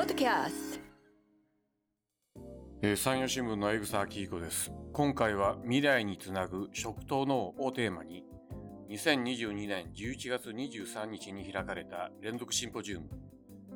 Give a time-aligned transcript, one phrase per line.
[0.00, 0.80] Podcast
[2.80, 4.72] えー山陽新聞の江草明彦です。
[4.94, 8.24] 今回は未来につなぐ食と脳をテーマに、
[8.88, 13.10] 2022年11月23日に開かれた連続シンポジウム、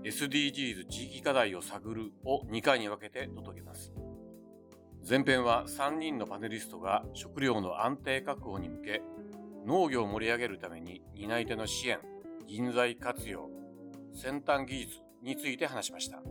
[0.03, 3.93] SDGs 地域課題を探るを2回に分けて届けます。
[5.07, 9.03] 前編は3人のパネリストが食料の安定確保に向け、
[9.67, 11.99] 農業を盛り上げるために担い手の支援、
[12.47, 13.51] 人材活用、
[14.15, 16.23] 先端技術について話しました。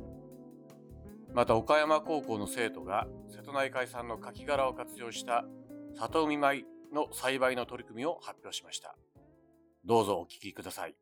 [1.33, 5.43] また岡山高校の生徒が瀬戸内海産のカキ殻を活用した
[5.95, 8.95] 里海米の栽培の取り組みを発表しました。
[9.83, 10.95] どうぞお聞きください。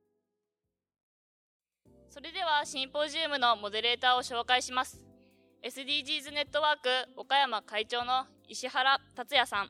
[2.10, 5.04] それではシンポジウムのモデレーターを紹介します。
[5.64, 9.70] SDGs ネットワーク岡山会長の石原達也さん。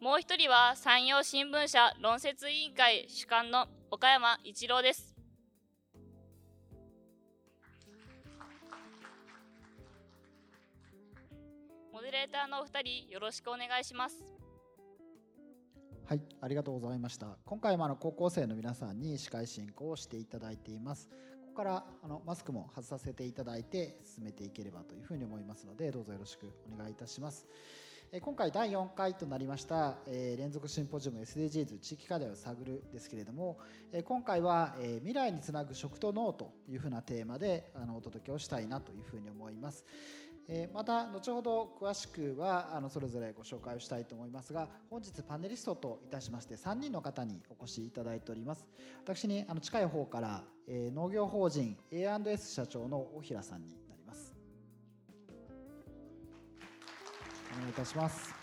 [0.00, 5.19] もう一人は山陽新聞社論説委員会主幹の岡山一郎です。
[12.00, 14.24] モデレーターのお二人よろしくお願いします。
[16.06, 17.36] はい、ありがとうございました。
[17.44, 21.10] 今回もあの高校生の皆さんに司会進行をしていただいています。
[21.10, 21.16] こ
[21.48, 27.46] こからあのマスクも外させていただいて進めていければというふうに思いますので、どうぞよろしくお願いいたします。
[28.12, 33.58] え今回第4回となりました、えー連続シンポジウム SDGs 地域課題を探るですけれども、
[33.92, 39.84] え今回は、えー未来につなぐ食と脳というふうなテーマであのお届けをしたいなというふうに思います。
[40.52, 48.66] えまた後ほど詳しくはあのそれぞれご紹介をしたいと思いますが本日パネリストといたしまして3人の方にお越しいただいております。
[49.04, 54.34] 私にあの近い方から、えー農業法人 A&S 社長の大平さんになります。
[57.56, 58.34] お願いいたします。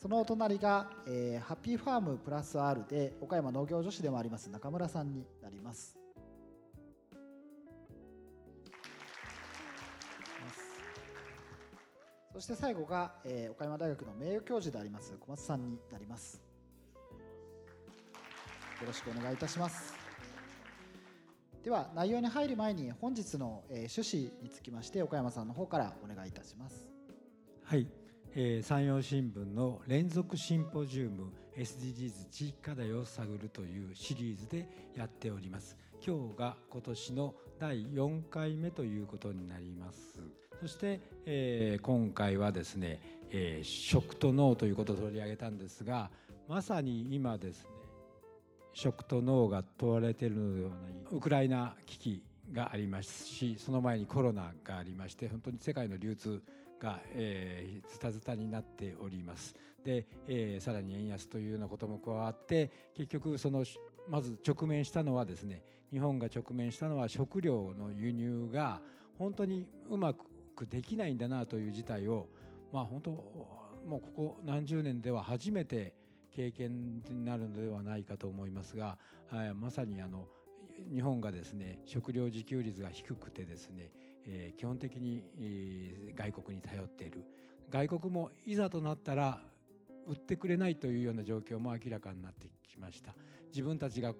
[0.00, 6.03] そのお隣が、えーハッピーファームプラス R で岡山農業女子でもあります中村さんになります。
[12.34, 16.42] そして最後が、えー岡山大学の名誉教授であります小松さんになります。
[18.80, 19.94] よろしくお願いいたします。
[21.62, 26.88] では内容に入る前に本日の、えー趣旨につきまして岡山さんの方からお願いいたします。
[27.62, 27.86] はい、
[28.34, 43.00] えー、山陽新聞の連続シンポジウム SDGs 地域課題を探るというシリーズでやっております今日が今年の第4回目ということになりますそして、えー今回はですね、
[43.30, 46.10] えー食と脳ということを取り上げたんですが
[46.48, 47.70] まさに今ですね
[48.72, 50.78] 食と脳が問われているのではない
[51.12, 52.22] ウクライナ危機
[52.52, 56.42] がありますしその前にコロナがありまして本当に世界の流通
[56.80, 59.54] が、えー、ズタズタになっております。
[59.84, 63.64] で、えーさらに円安というようなことも加わって結局その
[64.08, 68.80] まず直面したのはですね日本が直面したのは食料の輸入が
[69.18, 70.24] 本当にうまく
[70.64, 72.28] できないんだなという事態を
[72.72, 75.94] まあ本当もうここ何十年では初めて
[76.34, 78.98] 経験になるのではないかと思いますが、
[79.28, 80.26] はいまさにあの
[80.92, 83.90] 日本がですね食料自給率が低くてですね、
[84.26, 85.22] えー基本的に、
[86.16, 87.24] 外国に頼っている。
[87.70, 89.40] 外国もいざとなったら
[90.06, 93.14] 売ってくれないというような状況も明らかになってきました。
[93.48, 94.14] 自分たちが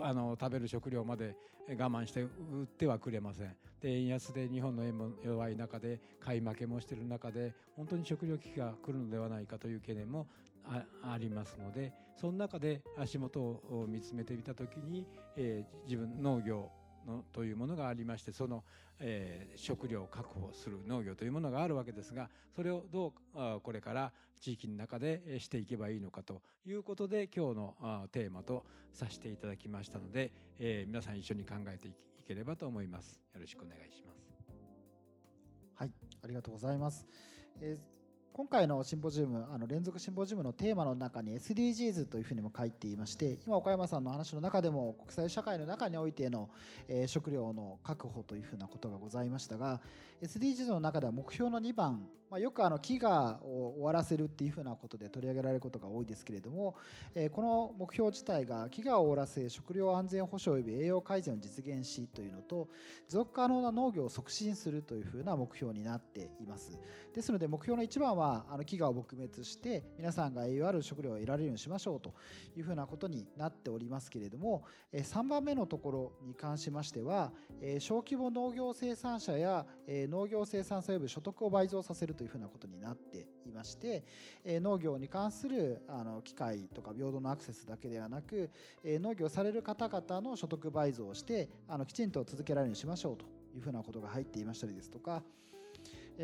[0.00, 1.36] あの食べる食料まで
[1.68, 2.28] 我慢して売
[2.64, 3.56] ってはくれません。
[3.80, 10.26] で円安で日本の円も弱い中で買い負けもしている中で本当に食料危機が来るのではないかという懸念も
[10.64, 15.06] あありますのでその中で足元を見つめてみた時に、
[15.36, 16.70] えー自分農業
[17.06, 18.64] のというものがありましてその、
[18.98, 31.92] えー食料を確保する農業というものがあるわけですがそれをどうこれから地域の中でしていけばいいのかということで今日のテーマとさせていただきましたので、えー皆さん一緒に考えてい
[32.26, 33.20] ければと思います。
[33.34, 34.26] よろしくお願いします。
[35.74, 35.92] はい、
[36.22, 37.06] ありがとうございます。
[37.60, 37.95] えー
[38.36, 46.50] 今回のシンポジウム、あの連続シンポジウムのテーマの中に SDGs というふうにも書いていまして、今岡山さんの話の中でも国際社会の中においての、
[46.86, 49.80] えー食料の確保というふうなことがございましたが、
[50.20, 56.74] SDGs の中では目標の2番、まあ、よくあの飢餓を終わらせるっていうふうなことで取り上げられることが多いですけれども、
[57.14, 62.68] えーこの目標自体が飢餓を終わらせ食料安全保障及び栄養改善を実現しというのと
[63.08, 66.78] 持続可能な農業を促進するというふうな目標になっています。
[67.14, 72.12] ですので目標の一番はあの飢餓を撲滅して皆さんが栄養ある食料を得られるようにしましょうと
[72.56, 77.32] いうふうなことになっておりますけれどもえー3番目のところに関しましては
[77.62, 84.04] えー小規模農業生産者やえー農業生産者及び所得を倍増させるというふうなことになっていまして、
[84.44, 88.50] え農業に関するあの機会とか平等のアクセスだけではなく、
[88.82, 95.22] え農業される方々の所得倍増をしてあのきちんと続けられるようにしましょうというふうなことが入っていましたりですとか、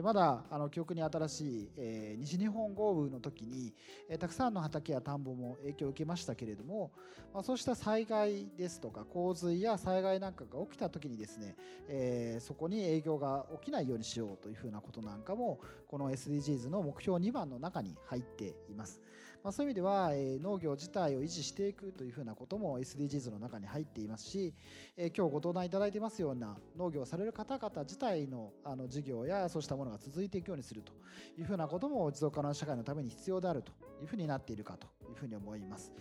[0.00, 3.74] まだあの記憶に新しい、えー、西日本豪雨の時に、
[4.08, 6.92] えー、たくさんの畑や田んぼも影響を受けましたけれども、
[7.34, 11.56] まあ、そうした災害ですとか洪水や災害なんかが起きた時にですね、
[11.88, 19.00] えー、そこに影響が起きないようにしようというふうなことなんかもこの SDGs の目標2番の中に入っています。
[19.42, 24.54] まあ、そういう意味では、え、農業自体を維持していくというふうなことも SDGs の中に入っていますし、
[24.96, 30.92] え、今日ご登壇いただいてますような農業をされる方々自体のあの事業やそうしたものが続いていくようにすると
[31.38, 35.92] いうふうなことも持続可能な社会のために必要であるというふうになっているかというふうに思います。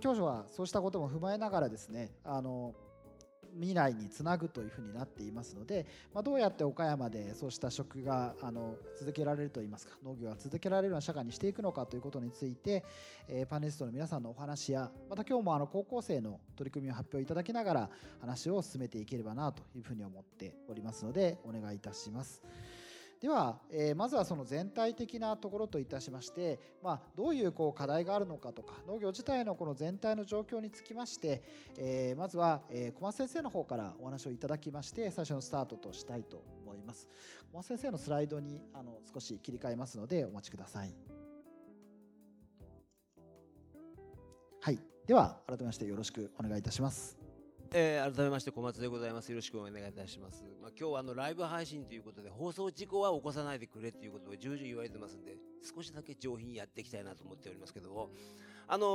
[0.00, 2.74] 教授はそうしたことも踏まえながらですねあの
[3.56, 12.84] 未来につなぐというふうになっていますので、まあ、どうやって岡山でそうした食があの続けられるといいますか農業が続けられるような社会にしていくのかということについて、
[13.28, 22.42] えー、パネリストの皆さんのお話やまた今日もあの高校生の取り組みを発表いただきながら話を進めていければなというふうに思っておりますのでお願いいたします。
[23.20, 31.42] では、えー、まずはその全体的なところといたしまして、まあ、どういうこう課題があるのかとか農業自体のこの全体の状況につきまして、
[31.78, 37.08] えー、まずは、えー、小松先生の方からお話をいただきまして最初のスタートとしたいと思います。
[37.52, 40.94] 小松先生のスライドにあの少し切り替えますのでお待ちください。
[44.60, 44.78] はい。
[45.06, 47.25] では改めましてよろしくお願いいたします。
[47.78, 49.28] えー、改めまして小松でございます。
[49.28, 50.42] よろしくお願いいたします。
[50.62, 58.08] まあ、今日はあのライブ配信ということで放送事故は起こさないでくれということを重々言われてますんで、少しだけ上品やっていきたいなと思っておりますけども、
[58.66, 58.88] あのー、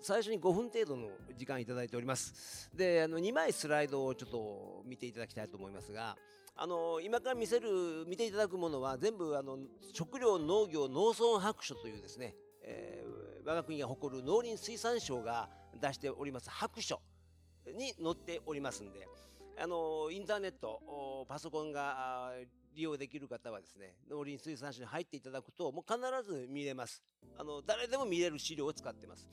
[0.00, 2.70] 最初に5分程度の時間いただいております。
[2.74, 6.16] で、あの2枚スライドをちょっと見ていただきたいと思いますが、
[6.56, 9.58] あのー、今から見せる、見ていただくものは全部あの
[9.92, 17.02] 食料農業農村白書というですね、えー、我が国が誇る農林水産省が出しております白書。
[17.72, 19.08] に載っておりますんで、
[19.58, 22.32] あの、インターネット、パソコンが
[22.74, 27.02] 利用できる方はですね、農林水産省に入っていただくと、もう必ず見れます。
[27.36, 29.26] あの、誰でも見れる資料を使ってます。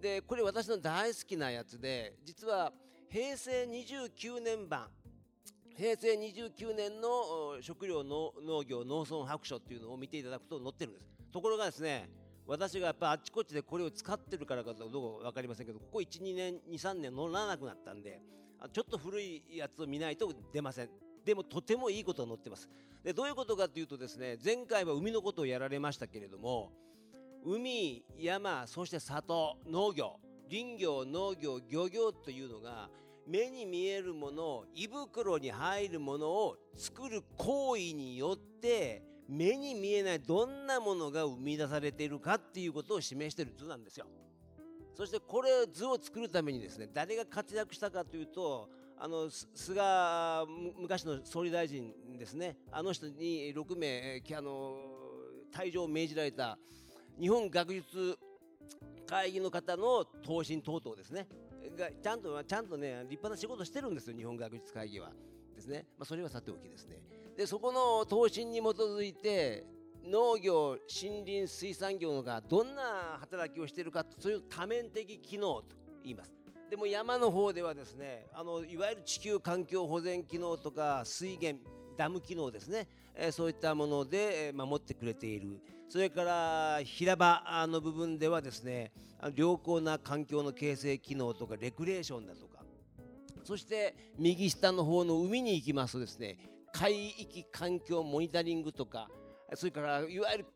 [0.00, 2.72] で、これ私の大好きなやつで、実は
[3.08, 4.88] 平成29年版、
[5.76, 11.06] 平成29年の食料の農業農村白書っていうのを見ていただくと載ってるんです。
[11.32, 12.08] ところがですね、
[12.46, 18.20] 私がやっぱあっちこっちでこれを使ってるからかどうか分かりませんけどここ12年23年乗らなくなったんで
[18.72, 20.88] ちょっと古いやつを見ないと出ません。
[21.24, 22.68] でもとてもいいことが載ってます。
[23.02, 26.72] でどういうことかというとですね前回は海のことをやられましたけれども
[27.44, 30.18] 海山そして里農業
[30.50, 32.88] 林業農業漁業というのが
[33.26, 44.06] 目に見えるもの胃袋に入るものを作る行為によって目に見えないどんなものが生み出されているかっていうことを示している図なんですよ。
[44.94, 49.82] そしてこれ図を作るためにですね誰が活躍したかというとあの菅
[50.78, 52.56] 昔の総理大臣ですね。
[52.70, 54.76] あの人に6名あの
[55.52, 56.58] 退場を命じられた
[57.20, 58.18] 日本学術
[59.06, 61.28] 会議の方の答申等々ですね。
[61.76, 65.10] がちゃんとちゃんとね立派な仕事してるんですよ日本学術会議は。
[65.54, 67.00] ですね、まあ、それはさておきですね。
[67.36, 69.64] でそこの答申に基づいて
[70.04, 76.32] 農業森林水産業がどんな働きをしているかそういう多面的機能と言います。
[76.70, 81.62] でも山の方ではですねあのいわゆる地球環境保全機能とか水源
[81.96, 85.60] ダム機能ですね、え、そういったもので、え、守ってくれている。
[85.88, 88.92] それから平場の部分ではですね
[89.34, 92.56] 良好な環境の形成機能とかレクレーションだとか。
[93.44, 96.36] そして右下の方の海に行きますとですね
[96.78, 99.08] 海域環境モニタリングとか
[99.54, 100.46] それからいわゆる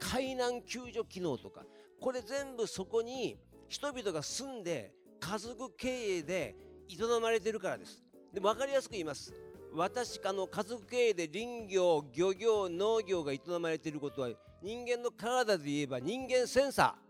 [0.00, 1.62] 海難救助機能とか
[2.00, 3.36] これ全部そこに
[3.68, 6.56] 人々が住んで家族経営で
[6.88, 8.02] 営まれてるからです。
[8.32, 9.32] でも分かりやすく言います。
[9.72, 14.30] 私あの家族経営で林業漁業農業が営まれていることは
[14.62, 17.08] 人間の体で言えば人間センサー。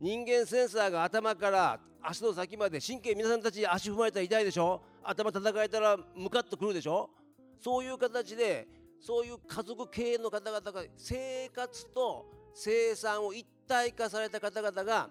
[0.00, 4.80] 人間センサーが頭から足の先まで神経皆さんたち足踏まれたら痛いでしょ？
[5.02, 7.10] 頭叩かれたらムカッとくるでしょ？
[7.60, 8.68] そういう形で
[9.00, 15.08] そういう家族経営の方々が生活と生産を一体化された方々が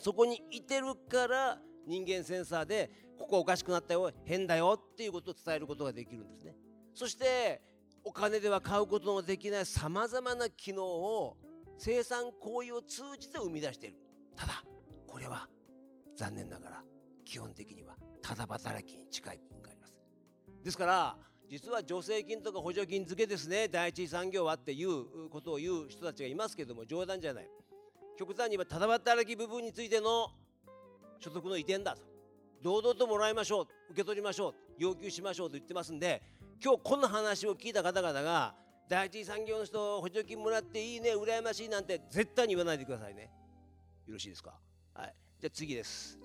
[0.00, 6.56] そこにいてるから人間センサーでここおかしくなったよ変だよっていうことを伝えることができるんですね。
[6.94, 7.62] そして
[8.04, 11.36] お金では買うことのできないさまざまな機能を
[11.78, 13.96] 生産行為を通じて生み出している。
[14.36, 14.64] ただ
[15.06, 15.48] これは
[16.16, 16.84] 残念ながら
[17.24, 19.94] 基本的にはただ働きに近い部分があります。
[20.64, 21.16] ですから
[21.52, 27.48] 実は助成金とか補助金付けですね第一産業はっていうことを言う人たちがいますけども冗談じゃない。
[28.18, 30.30] 極端に言えばただ働き部分についての
[31.20, 32.00] 所得の移転だと。
[32.62, 36.22] 堂々ともらいましょう受け取りましょう要求しましょうと言ってますんで
[36.64, 38.54] 今日この話を聞いた方々が
[38.88, 43.30] 第一産業の人補助金もらっていいね羨ましいなんて絶対に言わないでくださいね。
[44.06, 44.54] よろしいですか？
[44.94, 45.14] はい。
[45.38, 46.18] じゃあ次です。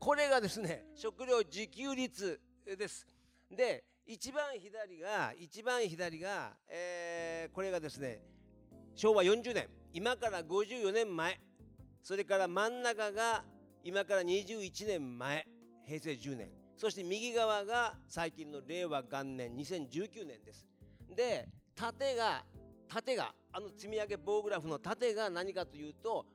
[0.00, 3.06] これがですね食料自給率です。
[3.54, 8.20] で一番左が一番左が、えーこれがですね
[8.94, 9.68] 昭和40年。
[9.92, 11.40] 今から54年前。
[12.02, 13.44] それから真ん中が
[13.82, 15.46] 今から21年前。
[15.86, 16.48] 平成10年。
[16.76, 20.66] そして右側が最近の令和元年2019年です。
[21.14, 22.44] で縦が
[22.88, 26.26] 縦があの積み上げ棒グラフの縦が何かというと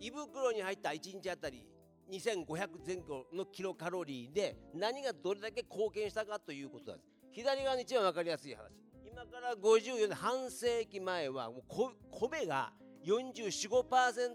[0.00, 1.66] 胃袋に入った1日あたり
[2.10, 7.10] 2500前後のキロカロリーで何がどれだけ貢献したかということなんです。
[7.32, 8.70] 左側に一番分かりやすい話。
[9.06, 11.62] 今から54年半世紀前はもう
[12.10, 12.72] 米が
[13.04, 14.34] 44.5%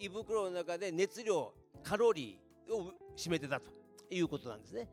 [0.00, 3.74] 胃袋の中で熱量カロリーを占めてたと。
[4.10, 4.88] いうことなんですね。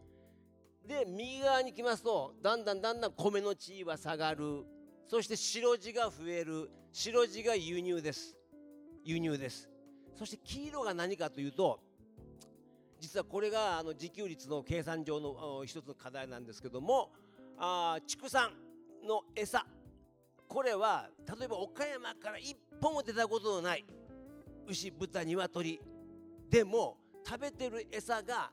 [0.88, 4.66] で右側に来ますとだんだんだんだん米の地位は下がる。
[5.08, 6.70] そして白地が増える。
[6.92, 8.36] 白地が輸入です。
[9.04, 9.70] 輸入です。
[10.16, 11.80] そして黄色が何かというと
[13.02, 17.12] 実はこれがあの自給率の計算上の一つの課題なんですけども
[17.58, 18.52] あ畜産
[19.04, 19.66] の餌。
[20.48, 23.86] これは例えば岡山から一本も出たことのない
[24.68, 25.80] 牛豚鶏
[26.50, 28.52] でも食べてる餌が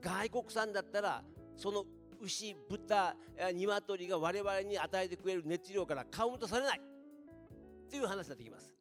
[0.00, 1.22] 外国産だったら
[1.56, 1.84] その
[2.20, 3.14] 牛豚
[3.52, 8.72] 鶏が我々に与えてくれる熱量からカウントされないっていう話になってきます。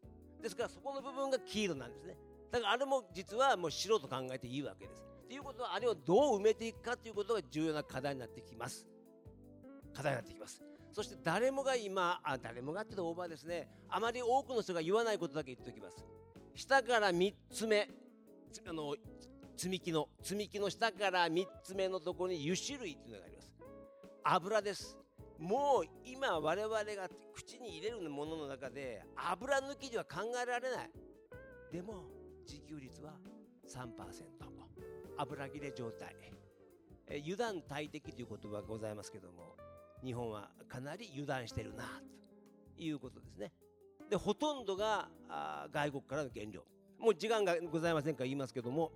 [0.42, 2.16] ですからそこの部分が黄色なんですね。
[2.56, 5.04] だからあれも実はもう白と考えていいわけです。
[5.28, 8.88] ということはあれをどう埋めていくかということが重要な課題になってきます。
[9.94, 10.64] 課題になってきます。
[10.94, 13.68] そして誰もが今あ誰もがってオーバーですね。
[13.90, 16.06] あまり多くの人が言わないことだけ言っておきます。
[16.56, 17.90] 下から3つ目
[18.66, 18.96] あの
[19.58, 23.52] 積み木の積み木の下から3つ目のところに油脂類というのがあります。
[24.24, 24.98] 油です。
[25.38, 26.86] もう今我々が
[27.34, 30.92] 口に入れるものの中で油抜きでは考えられない。
[31.74, 32.15] でも
[32.48, 33.14] 自給率は
[33.68, 33.90] 3%
[35.18, 36.16] 油切れ状態。
[37.08, 39.56] え油断大敵という言葉がございますけども
[40.04, 41.84] 日本はかなり油断してるな
[42.76, 43.52] ということですね。
[44.10, 46.64] でほとんどがあ外国からの原料。
[47.00, 48.92] もう時間がございませんから言いますけども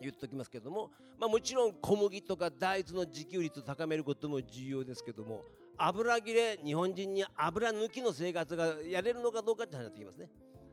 [0.00, 5.44] 言っときますけども、まあ、もちろん小麦とか大豆の自給率を高めることも重要ですけども
[5.76, 10.30] 油切れ日本人に油抜きの生活がやれるのかどうかって話になってきますね。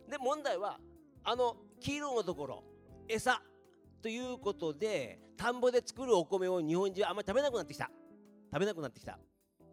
[0.09, 0.79] で問題は
[1.23, 2.63] あの黄色のところ
[3.09, 3.41] 餌。
[4.01, 7.91] ということで田んぼで作るお米を日本人はあんまり食べなくなってきた。
[8.51, 9.19] 食べなくなってきた。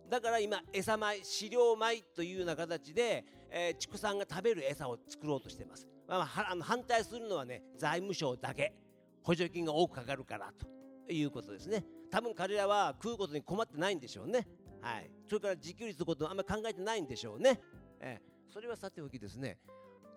[0.08, 8.74] だから今餌米飼料米というような形で、えー畜産が食べる餌を作ろうとしています、まああの反対するのはね財務省だけ。
[9.22, 10.66] 補助金が多くかかるからと。
[11.12, 11.84] いうことですね。
[12.10, 14.46] 多分彼らは食うことに困ってないんでしょうね。
[14.80, 15.10] はい。
[15.28, 17.60] それから自給率のことをあんまり考えてないんでしょうね、
[18.00, 19.58] えーそれはさておきですね。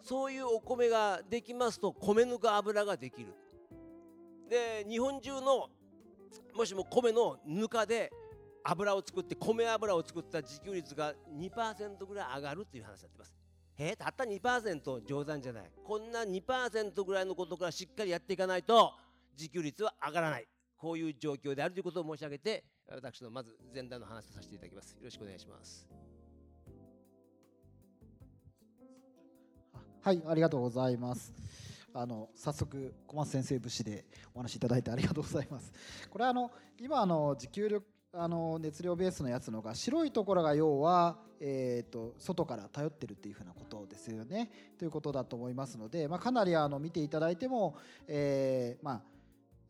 [0.04, 3.34] そういうお米ができますと米ぬか油ができる。
[4.50, 5.70] で日本中の
[6.54, 8.12] もしも米のぬかで
[8.64, 13.36] 油を作って米油を作った自給率が2%ぐらい上がるという話になってます。
[13.78, 15.72] えーたった2%冗談じゃない。
[15.84, 18.94] こんな2%ぐらいのことからしっかりやっていかないと
[19.38, 20.48] 自給率は上がらない。
[20.78, 24.92] こういう状況であるということを申し上げて私のまず前段の話をさせていただきます。
[24.92, 26.03] よろしくお願いします。
[30.04, 31.32] はい、ありがとうございます。
[31.94, 35.72] あの早速小松先生節でお話しいただいてありがとうございます。
[36.10, 47.78] これはあの今あの持久力あの熱量ベースのやつのが白いところが要は、えー、と外から頼ってるっていうふうなことですよねということだと思いますので、まあ、かなりあの見ていただいても、
[48.10, 49.13] えーまあ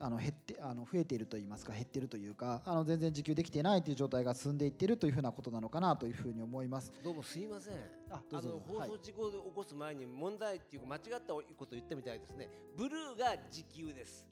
[0.03, 6.91] あの減ってあの増えているといいますか減っているというかあの全然自給できていないという状態が進んでいっているというふうなことなのかなというふうに思います。
[7.01, 7.75] どうもすいません。
[8.09, 11.41] ああの放はい送事故を起こす前に問題っていうか間違ったことを
[11.71, 12.49] 言ったみたいですね。
[12.77, 14.27] ブルーが自給です。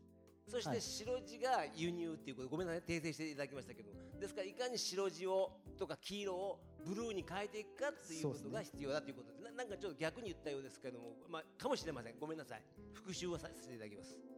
[0.46, 0.76] そしはい。
[0.76, 3.92] て白地が輸入っていうことごめんなさい訂正していただきましたけど。
[4.20, 9.40] ですからいかに白地をとか黄色をブルーに変えていくかっていうことが必要だということで。
[9.42, 12.20] ななんかちょっと逆に言ったようですけども、まあ、かもしれません。
[12.20, 12.64] ごめんなさい。
[12.94, 14.31] 復習をさせていただきます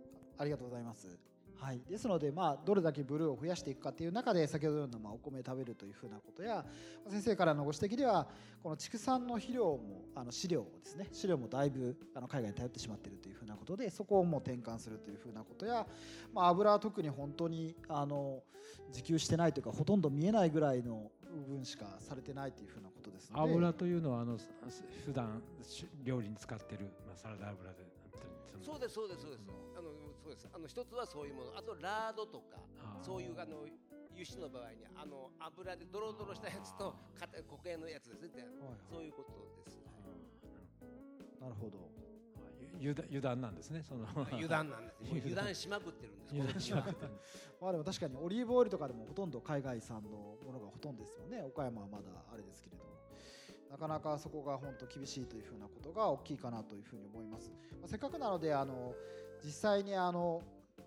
[0.43, 1.07] ありがとうございます。
[1.55, 6.65] はい、ですので、まあ、どれだけブルーを増やしていくかという中で先ほどのような、まあ、お米を食べるというふうなことや
[7.07, 8.27] 先生からのご指摘では
[8.61, 15.87] この畜産の肥料もあの飼料ですね飼料もだいぶあの海外に頼ってしまっているというふうなことでそこをもう転換するというふうなことや、
[16.33, 18.43] まあ、油は特に本当にあの
[18.89, 21.11] 自給してないというかほとんど見えないぐらいの
[21.47, 24.37] 部分しかされてないというふうなことですので油というのはあの
[25.05, 25.41] 普段
[26.03, 27.93] 料理に使ってる、まあ、サラダ油で
[28.61, 29.43] そうですそうですそうです。
[29.77, 29.91] あの
[30.23, 30.47] そうです。
[30.53, 31.57] あの一つはそういうもの。
[31.57, 32.57] あとラードとか
[33.01, 33.67] そういうあの
[34.15, 36.95] 油脂の場合にあの油でドロドロしたやつと
[37.49, 38.27] 固形のやつですね。
[38.27, 38.49] ってはい。
[38.89, 39.33] そういうこと
[39.65, 39.79] です。
[41.41, 41.91] なるほど。
[42.79, 44.07] 油断油断なんですねその。
[44.31, 44.97] 油断なんです。
[45.27, 46.61] 油断しまくってるんです油断。
[46.61, 47.11] しまくってる。
[47.59, 51.41] まあでも確かにオリーブオイルとかでもほとんど海外産のものがほとんどですよね。
[51.43, 52.92] 岡山はまだあれですけれども
[53.73, 57.51] なかなかそこが本当厳しいというふうなことが大きいかなというふうに思います、
[57.81, 58.93] まあ、せっかくなのであの
[59.43, 60.43] 実際にあの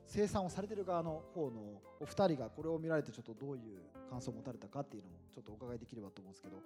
[0.06, 6.62] 生産をされてる側の方のお二人がこれを見られてちょっとどういう感想を持たれたかっていうのをちょっとお伺いできればと思うんですけど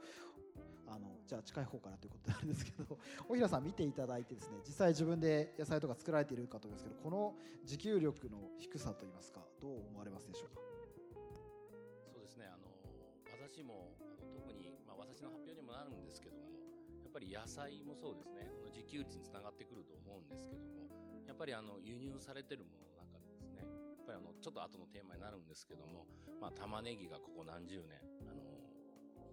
[0.89, 7.35] あのじゃあ近い方からということであれですけど 大平さん見ていただいてですね実際自分で野菜とか作られているかと思いますけどこの
[7.65, 10.61] 持久力の低さといいますかどう思われますでしょうか？
[12.13, 12.69] そうですねあの
[13.49, 13.89] 私も
[17.11, 20.87] っぱり野菜もそうですねこの自給率につながってくると思うんですけども
[21.27, 26.07] やっぱりあの輸入されてるものの中でですねやっぱりあのちょっと後のテーマになるんですけども、
[26.39, 27.99] まあ、玉ねぎがここ何十年
[28.31, 28.47] あの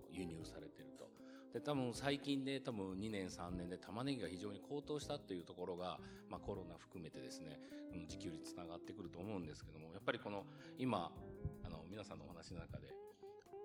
[0.09, 1.05] 輸入されてると。
[1.53, 5.97] で多分最近で多分2年3年で玉ねぎが非常に高騰したっていうところが、
[6.29, 7.57] まあ、コロナ含めてですね
[7.93, 10.43] 自給率つながってくると思うんですけどもやっぱりこの
[10.77, 11.09] 今
[11.63, 12.93] あの皆さんのお話の中で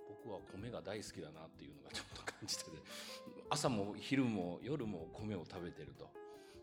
[0.09, 2.71] 僕は米が大好きだなっていうのがちょっと感じてて
[3.51, 6.11] 朝も昼も夜も米を食べてると。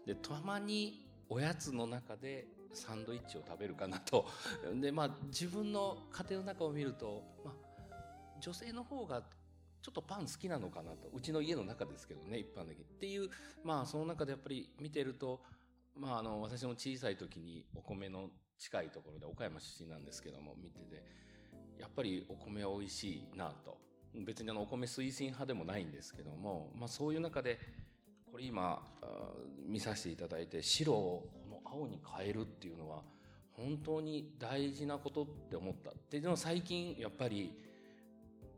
[0.06, 4.26] でたまにおやつの中でサンドイッチを食べるかなと。
[4.82, 9.22] でまあ自分の家庭の中を見ると、まあ、女性の方が
[9.82, 11.10] ちょっとパン好きなのかなと。
[11.14, 12.84] うちの家の中ですけどね一般的に。
[12.84, 13.30] っていう
[13.64, 15.44] まあその中でやっぱり見てると
[15.96, 21.04] まああの私も小さい時にお米の近いところで岡山出身なんですけども見てて
[21.78, 23.89] やっぱりお米は美味しいなと。
[24.16, 27.60] 別にあのお米推進派でもないんですけども、まあ、そういう中で
[28.32, 28.82] これ今
[29.68, 33.02] 見させていただいて白をこの青に変えるっていうのは
[33.54, 37.54] 本当に大事なことって思ったっていうのは最近やっぱり、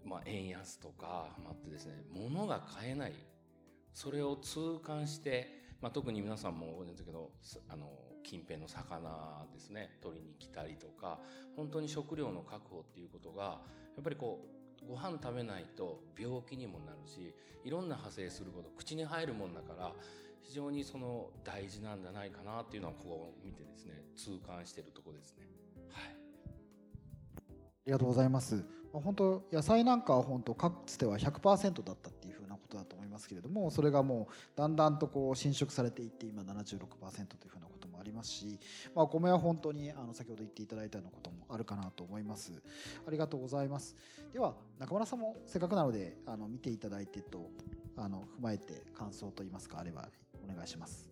[0.06, 3.14] まあ、円安とかもあってですね物が買えない。
[3.94, 5.50] それを痛感して、
[5.82, 7.32] まあ、特に皆さんもご存知ですけど
[7.68, 7.90] あの
[8.24, 11.20] 近辺の魚ですね取りに来たりとか
[11.56, 13.60] 本当に食料の確保っていうことがや
[14.00, 19.94] っぱりこうご飯食べないと病気にもなるしいろんな派生すること口に入るもんだから
[20.42, 25.48] 非常にその大事なんじゃないかなっていうのはここを見てですね痛感してるとこですね。
[25.92, 26.16] はい
[27.84, 28.56] ありがとうございます。
[28.94, 37.68] まあ本当野菜なんかは本当かつては100%だったっていうふうなことだと思いますけれども、それがもうだんだんとこう侵食されていって今76%というふうな
[38.02, 38.60] ありますし、
[38.94, 42.52] まあお米は本当にあの先ほど言っていただいたようなこともあるかなと思います。
[43.08, 43.96] ありがとうございます。
[44.34, 47.50] では中村さんもせっかくなのであの見ていただいてと
[47.96, 50.10] あの踏まえて感想といいますかあれば
[50.44, 51.10] お願いします。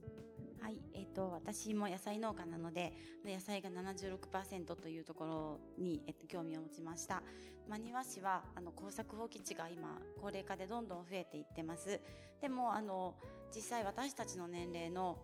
[0.62, 2.94] はい、えっ、と私も野菜農家なので
[3.26, 7.24] 野菜が76%というところにえっ、と興味を持ちました。
[7.70, 12.02] 真庭市はあの耕作放棄地が今高齢化でどんどん増えていってます。
[12.42, 13.16] でもあの
[13.56, 15.20] 実際私たちの年齢の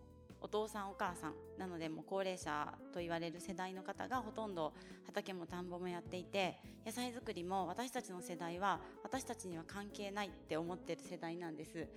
[0.46, 4.74] お父さんお母さんなのでもう高齢者と言われる世代の方がほとんど
[5.08, 11.88] 畑も田んぼもやっていて野菜作りも私たちの世代は私たちには関係ないって思ってる世代なんです。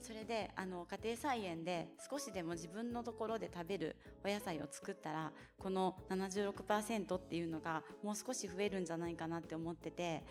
[0.00, 10.22] それであの家庭菜園で少しでも自分のところで食べるお野菜を作ったらこの76%っていうのがもう少し増えるんじゃないかなって思ってて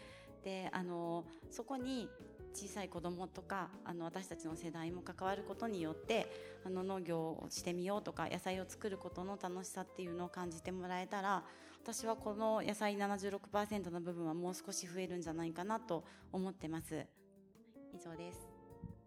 [0.44, 2.10] であのそこに
[2.58, 6.26] 小さい子供とかあの私たちの世代も関わることによって
[6.66, 11.44] あの農業をしてみようとか野菜を作ることの楽しさっていうのを感じてもらえたら
[11.84, 17.06] 私はこの野菜76%の部分はもう少し増えるんじゃないかなと思ってます。
[17.94, 18.40] 以上です。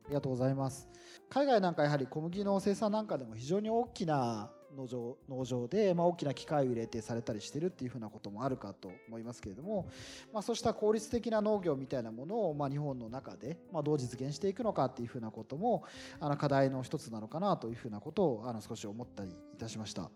[0.05, 0.89] ありがとうございます。
[1.29, 9.89] 海外なんかやはり小麦の生産なんかでも非常に大きな農場農場で、まあ、大きな機械を入れてされたりしてるっていうふうなこともあるかと思いますけれども、
[10.33, 15.85] まあ、そうした効率的な農業みたいなものを、まあ、日本の中で、まあ、どう実現していくのかっていうふうなことも
[16.21, 20.11] あの課題の一つなのかなというふうなことをあの少し思ったりいたしました。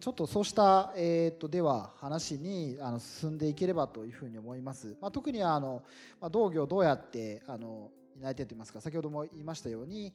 [0.00, 4.96] ちょっとそうした、えー、とでは話にあの進んでいければというふうに思います。
[5.00, 5.82] まあ、特にあの、
[6.20, 10.12] まあ、農業どうやってあの担い手といいますか先ほども言いましたように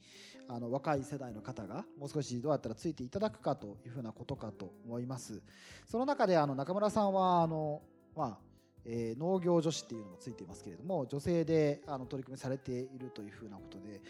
[0.48, 5.42] あの若い世代の方がもう少しどうやったらついていただくかというふうなことかと思います。
[5.86, 7.82] その中であの中村さんはあの、
[8.16, 8.38] まあ
[8.84, 14.02] えー農業女子っていうのもついていますけれども女性であの取り組みされているというふうなことで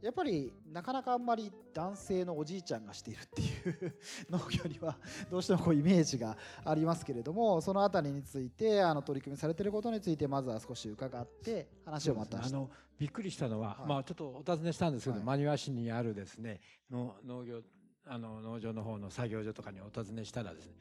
[0.00, 3.44] やっぱりなかなかあんまり男性のおじいちゃんがしているってい
[3.86, 3.94] う
[4.30, 4.96] 農業には
[5.30, 12.56] どうしてもこうイメージがありますけれども そのあたりについてあの取り組みされていることについてまずは少し伺って話をまたして。
[12.56, 13.88] あのびっくりしたのは、はい。
[13.88, 15.24] まあちょっとお尋ねしたんですけど、はい。
[15.24, 17.62] 真庭市にあるですねの農業
[18.06, 20.74] あの農場の方の作業所とかにお尋ねしたらですね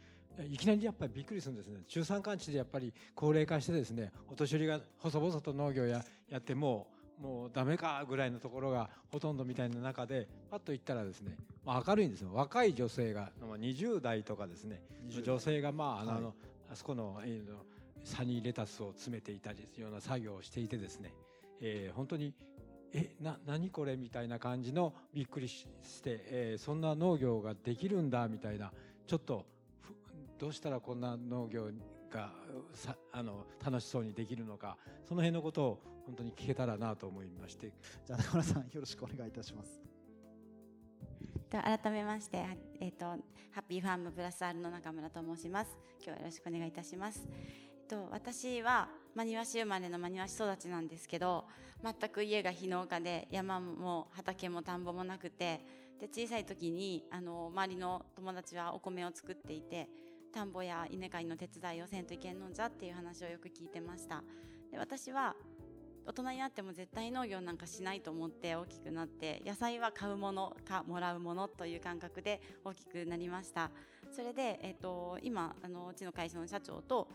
[0.50, 1.82] いきなりやっぱりびっくりするんですね。
[1.88, 12.30] 中山間地でやっぱり高齢化してですねお年寄りが細々と農業ややってもうもうダメかぐらいのところがほとんどみたいな中でパッと行ったらですね、まあ、明るいんですよ。
[12.34, 14.82] 若い女性がまあ20代とかですね。
[15.10, 16.24] 20女性がまああの、はい。
[16.72, 17.20] あそこの,、
[18.04, 21.14] サニーレタスを詰めていたりするような作業をしていてですね、
[21.62, 22.34] えー本当に
[22.94, 28.72] えな何これみたいな感じのびっくりしして、えーそんな農業ができるんだみたいな
[29.08, 29.46] ちょっと
[29.82, 29.94] ふ
[30.40, 31.70] どうしたらこんな農業
[32.10, 32.32] が
[32.74, 34.78] さあの楽しそうにできるのか
[35.08, 37.72] その辺のことを本当に聞けたらなと思いまして
[38.06, 39.88] じゃあ中村さんよろしくお願いいたします
[41.50, 42.44] と改めまして、は
[42.80, 43.16] えっ、と、ハ
[43.60, 45.78] ッピーファームプラス R の中村と申します。
[45.98, 47.26] 今日はよろしくお願いいたします。
[47.26, 51.46] えっと、私は真庭市生まれの真庭市育ちなんですけど、
[51.82, 55.62] 全く家が非農家で、山も畑も田んぼもなくて、
[56.00, 59.88] で、小さい時に、あの、周りの友達はお米を作っていて、
[60.34, 64.22] 田んぼや稲刈りの手伝いをせんといけんのんじゃっていう話をよく聞いてました。
[64.70, 65.34] で、私は、
[66.08, 73.70] 大人になっても絶対農業なんかしないと思って大きくなって野菜は買うものかもらうものという感覚で大きくなりました。
[74.16, 77.10] それで、えーと今あのうちの会社の社長と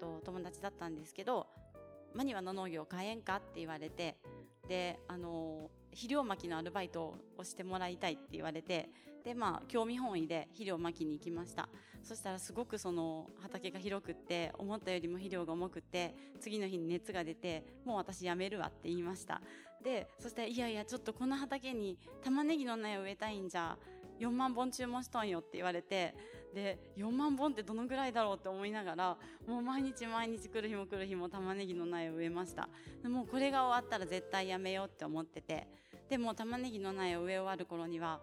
[0.00, 1.46] と友達だったんですけど
[2.14, 3.36] マニワの農業買えんか？
[3.36, 4.16] って言われて
[4.68, 8.88] であの肥料まきのアルバイトをしてもらいたいって言われて
[9.24, 11.68] でまあ興味本位で肥料まきに行きました。
[12.02, 19.40] そしたらすごくその畑が広くって思ったよりも肥料が重くて次の日に熱が出てもう私やめるわって言いました。
[19.84, 23.76] でそしていやいやちょっとこの畑に玉ねぎの苗を植えたいんじゃ
[24.20, 26.14] 4万本注文しとんよって言われて
[26.54, 32.68] で4万本ってどのぐらいだろうって思いながらもう毎日毎日来る日も来る日も玉ねぎの苗を植えました。
[33.02, 35.66] でもうこれが終わったら絶対やめようって思ってて。
[36.12, 38.20] でも玉ねぎの苗を植え終わる頃には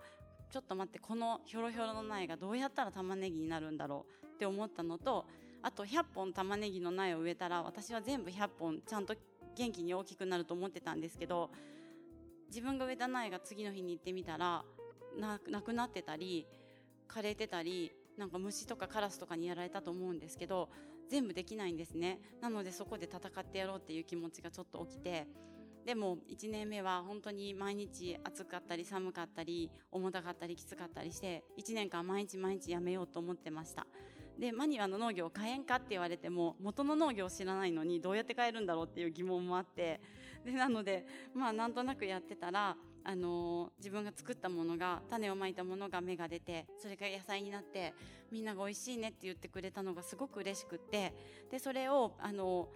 [0.51, 5.25] ちょっと待ってこのひょろひょろの苗がどうやったら玉ねぎになるんだろうって思ったのと
[5.63, 9.15] あと100本玉ねぎの苗を植えたら私は全部100本ちゃんと
[9.55, 11.49] 元気に大きくなると思ってたんですけど
[12.49, 14.63] 自分が植えた苗が次の日に行ってみたら
[15.17, 16.47] なくなってたり
[17.07, 20.69] 枯れてたりなんか虫とかカラスとかにやられたと思うんですけど
[21.09, 22.19] 全部できないんですね。
[22.41, 25.25] なのでそこで戦ってやろうっていう気持ちがちょっと起きて
[25.85, 33.87] でも1年目は本当に毎日暑かったり寒かったり重たかったりきつかったりして1年間毎日毎日やめようと思ってました。
[34.37, 40.01] でマニュアの農業を変えんかって言われても元の農業を知らないのにどうやって変えるんだろうっていう疑問もあって。
[40.45, 47.93] でなのでまあなんとなくやってたらあの自分が作ったものが種をまいたものが芽が出てそれが野菜になって
[48.31, 51.13] みんなが美味しいねって言ってくれたのがすごく嬉しくって
[51.51, 52.67] でそれをあの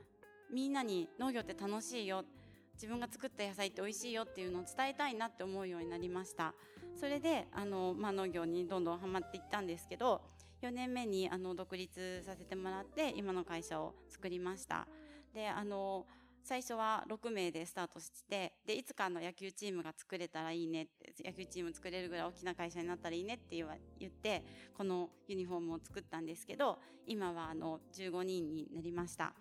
[0.51, 2.23] みんなに農業って楽しいよ
[2.75, 6.53] 自分が作った野菜って美味しいよっていうのを伝えたいなって思うようになりました。
[6.95, 10.21] それであの、まあ、農業にどんどんハマっていったんですけど
[10.61, 14.87] 4年目にあの独立させてもらって今の会社を作りました。
[15.33, 16.05] であの
[16.43, 23.55] 最初は6名でスタートしてでいつかの野球チームが作れたらいいねって野球チーム作れるぐらい大きな会社になったらいいねって
[23.99, 24.43] 言って
[24.77, 29.33] このユニフォームを作ったんですけど今はあの15人になりました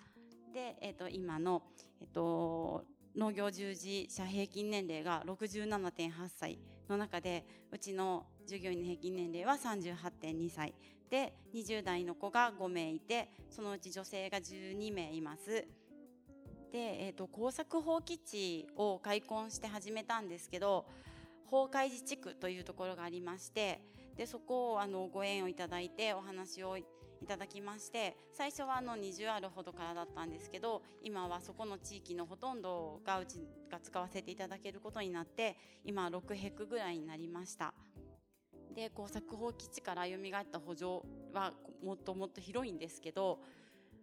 [0.54, 1.62] で、えっと今の、
[2.00, 2.84] えっと
[3.16, 10.74] 農業従事者平均年齢が67.8歳の中でうちの従業員の平均年齢は38.2歳
[11.10, 15.66] で20代の子が5名いてそのうち女性が12名います。
[16.72, 20.86] で、えー、と耕作放棄地を開墾して始めたんですけど
[21.46, 23.82] 法海寺地区というところがありまして
[24.16, 26.84] でそこをあのご縁をいただいてお話をい
[27.28, 37.74] ただきまして最初はあの20あるほどからだったんですけど今はそこの地域のほとんどがうちが使わせていただけることになって今6ヘクぐらいになりました。
[38.74, 41.02] で耕作放棄地から蘇った補助
[41.34, 41.52] は
[41.84, 43.38] もっともっと広いんですけど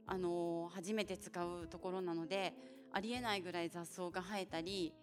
[0.06, 2.54] あの初めて使うところなので
[2.92, 4.94] ありえないぐらい雑草が生えたり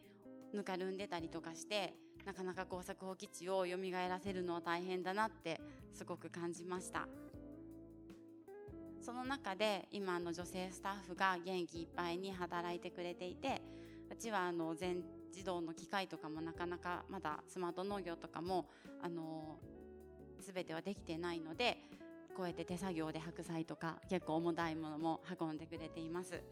[0.52, 5.60] ぬかるんでたりとかしてなかなか耕作放棄地を蘇らせるのは大変だなって
[5.92, 7.06] すごく感じました。
[9.00, 13.62] その中で今の女性スタッフが元気いっぱいに働いてくれていて
[14.10, 18.66] うちはあの全自動の機械とかもなかなかまだスマート農業とかも
[19.00, 19.60] あの
[20.40, 21.78] 全てはできてないので
[22.36, 26.42] こうやって手作業で白菜とか結構重たいものも運んでくれています。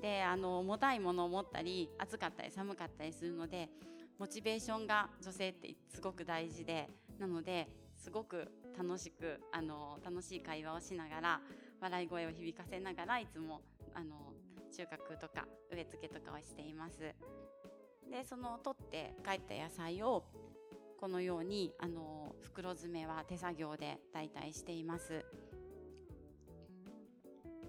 [0.00, 3.68] であの重たいものを持ったり暑かったり寒かったりするので
[4.18, 6.88] モチベーションが女性ってすごく大事で
[7.18, 11.40] なのですごく楽しくあの楽しい会話をしながら
[11.80, 13.60] 笑い声を響かせながらいつも
[13.94, 14.32] あの
[14.70, 16.98] 収穫とか植え付けとかをしています。
[18.10, 20.24] でその取って帰った野菜を
[21.04, 25.22] このようにあの袋詰めは手作業で代替しています。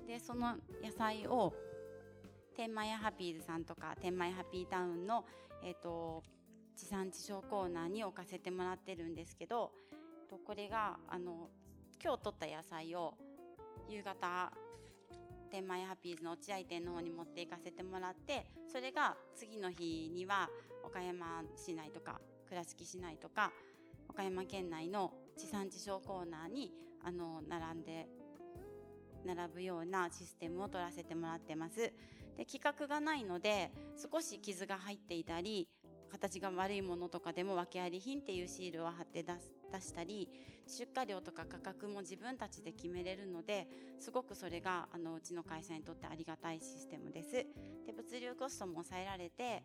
[0.07, 1.53] でその野菜を
[2.55, 5.25] 天満屋ハピーズさんとか天満屋ハピータウンの、
[5.65, 6.23] えー、と
[6.77, 9.73] 地産地消コーナーに置かせてもらってるんですけど
[10.45, 11.49] これがあの
[12.01, 13.15] 今日取った野菜を
[13.89, 14.53] 夕方
[15.51, 20.49] 天満屋ハピーズの落合店の方に持って行かせてもらってそれが次の日には
[20.85, 23.51] 岡山市内とか倉敷市内とか
[24.10, 26.71] 岡山県内の地産地消コーナーに
[27.03, 28.08] あの並んで
[29.25, 31.77] 並ぶようなシステムを取らせてもらってます。
[32.38, 33.71] で規格がないので
[34.12, 35.67] 少し傷が入っていたり
[36.12, 40.29] 形が悪いものとかでも訳あり品っていうシールを貼って出す出したり
[40.67, 43.67] 出荷量とか価格も自分たちで決めれるので
[43.99, 47.31] すごくそれがあのうちの会社にとってありがたいシステムです。
[47.31, 47.45] で
[47.95, 49.63] 物流コストも抑えられて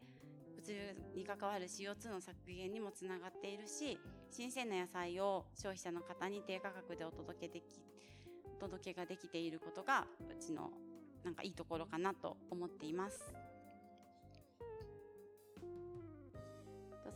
[0.61, 3.99] 物流に関わる CO2 の削減にもつながっているし
[4.31, 7.65] 新鮮な野菜を消費者の方に低価格でお届けでき
[8.59, 10.71] お届けができていることがうちの
[11.25, 13.35] なんかいいところかなと思っています。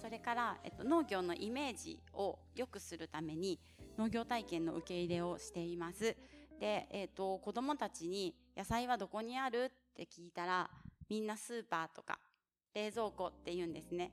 [0.00, 3.59] それから、えっと、農業のイメージを良くするために
[3.96, 6.16] 農業体験の受け入れをしています。
[6.61, 9.64] で、えっと、子供たちに野菜はどこにある？
[9.64, 10.70] って聞いたら
[11.09, 12.18] みんなスーパーとか
[12.74, 14.12] 冷蔵庫って言うんですね。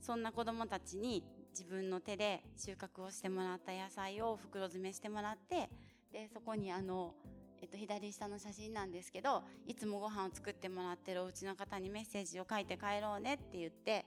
[0.00, 5.70] そんな子供たちに自分の手で収穫をしてもらった野菜を袋詰めしてもらって
[6.12, 7.14] でそこにあの
[7.62, 14.04] えっと、左下の写真なんですけどいつもご飯を作ってもらってるお家の方にメッセージを書いて帰ろうねって言って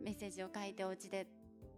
[0.00, 1.26] メッセージを書いてお家で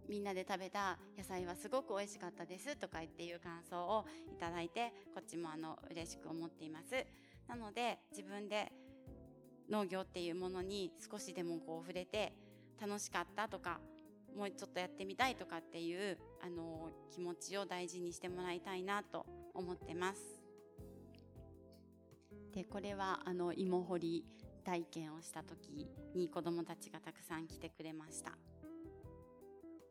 [0.07, 7.05] みんなで食べた野菜はすごく美味しかったですとか言っていう感想をいただいてこっちもあの嬉しく思っています
[7.49, 8.71] なので自分で
[9.69, 12.33] 農業っていうものに少しでもこう触れて
[12.81, 13.79] 楽しかったとか
[14.35, 20.21] もうちょっとやってみたいとかっていうあの気持ちを大事にしてもらいたいなと思ってます。
[22.53, 24.25] でこれはあの芋掘り
[24.63, 28.31] 体験をした時に子どもたちがたくさん来てくれました。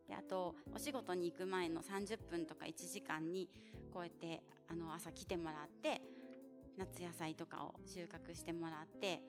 [0.08, 3.48] であとお仕事に行く前の30分とか1時間に
[3.92, 6.02] こうやってあの朝来てもらって
[6.76, 9.22] 夏野菜とかを収穫してもらって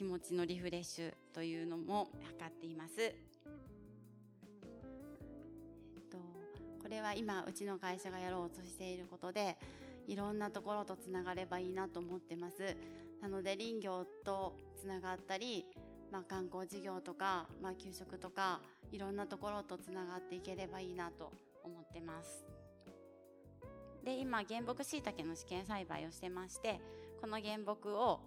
[0.00, 3.12] 気持ちのリフレッシュというのも図っています、えっ
[6.10, 6.16] と、
[6.82, 9.58] これは今うちの会社がやろうとしていることで
[10.06, 12.74] いろんなところとつながればいいなと思ってます。
[13.20, 15.66] なので林業とつながったり、
[16.10, 21.30] まあ、観光事業とか、まあ、給食とかいろんなところとつながっていければいいなと
[21.62, 22.46] 思ってます。
[24.02, 26.80] で今原木しいたけの試験栽培をしてまして
[27.20, 28.20] この原木を、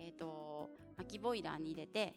[0.00, 2.14] えーと、薪ボイラーに入れて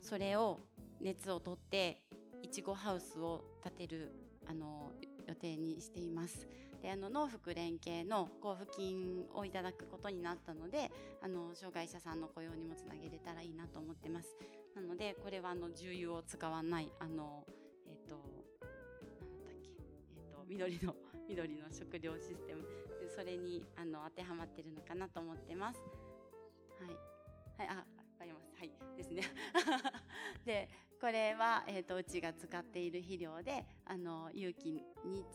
[0.00, 0.60] それを
[1.00, 2.02] 熱を取って
[2.42, 4.12] いちごハウスを建てる
[4.48, 4.92] あの
[5.26, 6.46] 予定にしています。
[6.82, 10.90] であの農福連携の交付金をいただくことになったので
[11.22, 14.36] あの障害者さんの雇用にもつなげれたらいいなと思ってます。
[14.74, 17.44] なのでこれはあの重油を使わないあの
[17.86, 19.70] えっ、ー、となんだっけ
[20.16, 20.96] えっ、と緑の
[21.28, 22.66] 緑の食料システム。
[23.14, 25.80] それにあの当てはまってるのかなと思ってます。
[25.80, 27.09] はい。
[27.60, 27.84] はいあわ
[28.18, 28.54] かります。
[28.56, 29.22] はいですね。
[30.46, 35.26] でこれは、えーと、うちが使っている肥料であの有機に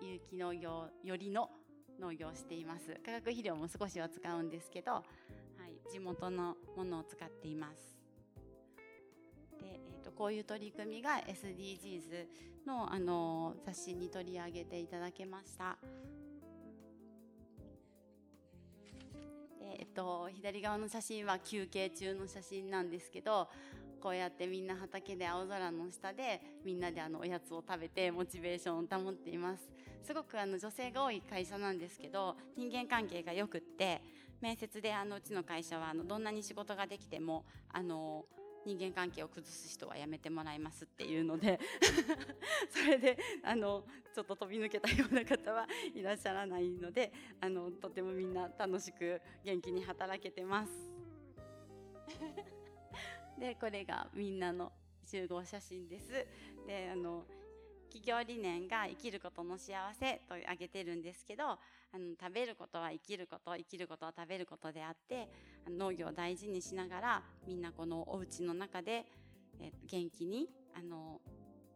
[0.00, 1.50] 有機農業よりの
[1.98, 2.94] 農業をしています。
[3.04, 5.02] 化学肥料も少しは使うんですけど、は
[5.68, 8.00] い、地元のものを使っています。
[9.60, 12.26] で、えーと、こういう取り組みが SDGs
[12.66, 15.76] のあの雑誌に取り上げていただけました。
[19.90, 23.48] と左側の写真は休憩中の写真なんですけど
[24.00, 29.68] こうやってみんな畑で青空の下でみんなであのおやつを食べてモチベーションを保っています。
[30.02, 34.00] すごくあの女性が多い会社なんですけど人間関係がよくって
[34.40, 38.24] 面接であのうちの会社はあのどんなに仕事ができてもあの
[38.66, 41.58] 人間関係を崩す人はやめてもらいますっていうので
[42.70, 50.72] それであのちょっと飛び抜けたような方はいらっしゃらないのであのとてもみんな楽しく元気に働けてます。
[53.38, 54.72] でこれがみんなの
[55.06, 56.10] 集合写真です
[56.66, 57.24] であの
[57.92, 61.56] 企業理念が生きることの幸せと挙げてるんですけどあ
[61.98, 65.28] の食べることは生きること生きることは食べることであって
[65.68, 69.04] 農業を大事にしながらみんなこのお家の中で、
[69.60, 71.20] え元気にあの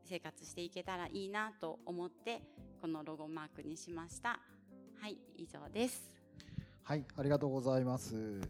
[0.04, 2.42] 生活していけたらいいなと思って
[2.80, 4.38] このロゴマークにしました
[5.00, 6.14] はい以上です
[6.84, 8.42] はい、ありがとうございます。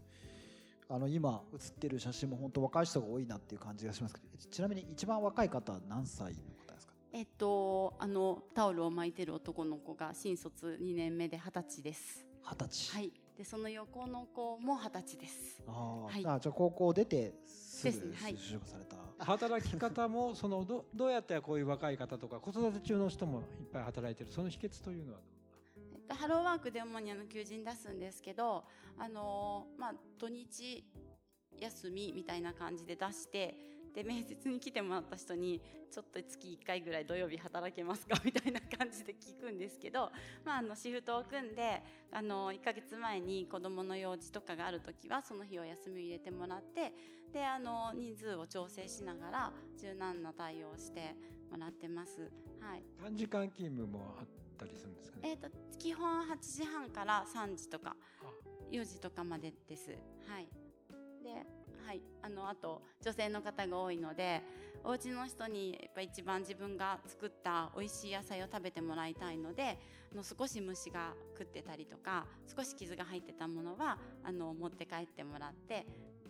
[0.89, 6.64] あの今写ってる写真も本当若い人が多いなっていう感じがしますけど、ちなみに一番若い方は何歳の方？
[7.15, 12.25] えっとあのタオルを巻いてる男の子が新卒2年目で二十歳です。
[12.43, 12.93] 二十歳。
[12.93, 13.13] はい。
[13.37, 15.63] でその横の子も二十歳です。
[15.65, 16.35] あー、はい。
[16.35, 18.97] あじゃあ高校出てすぐ就職された。
[19.23, 24.31] 働き方もそのどどうやってこういう若い方とか子育て中の人もいっぱい働いてる。
[24.33, 25.19] その秘訣というのは
[25.93, 28.65] えっとハローワークで主にあの求人出すんですけど
[28.97, 30.83] あのまあ土日
[31.57, 33.55] 休みみたいな感じで出して
[33.95, 38.21] で面接に来てもらった人にちょっと月1回ぐらい土曜日働けますか？
[38.25, 40.11] みたいな感じで聞くんですけど、
[40.43, 41.81] まあ、あのシフトを組んで
[42.11, 46.93] あの1ヶ月前に子どもの用事とかがある時はその日を休みを入れてもらって
[47.31, 51.15] であの人数を調整しながら柔軟な対応をして
[51.49, 52.29] もらってます。
[52.59, 52.83] はい。
[53.01, 54.27] 短時間勤務もあっ
[54.57, 55.29] たりするんですかね？
[55.29, 58.25] えー、と基本8時半から3時とかあ。
[58.71, 59.91] 4時とかまでです。
[60.27, 60.47] はい、
[62.21, 64.41] あのあと女性の方が多いので
[64.83, 69.79] お家の人にやっぱ一番自分が作った美味しい野菜を食べてもらいたいので
[70.11, 75.85] あの少し虫が食ってたりとか少し傷が入ってたものはあの持って帰ってもらって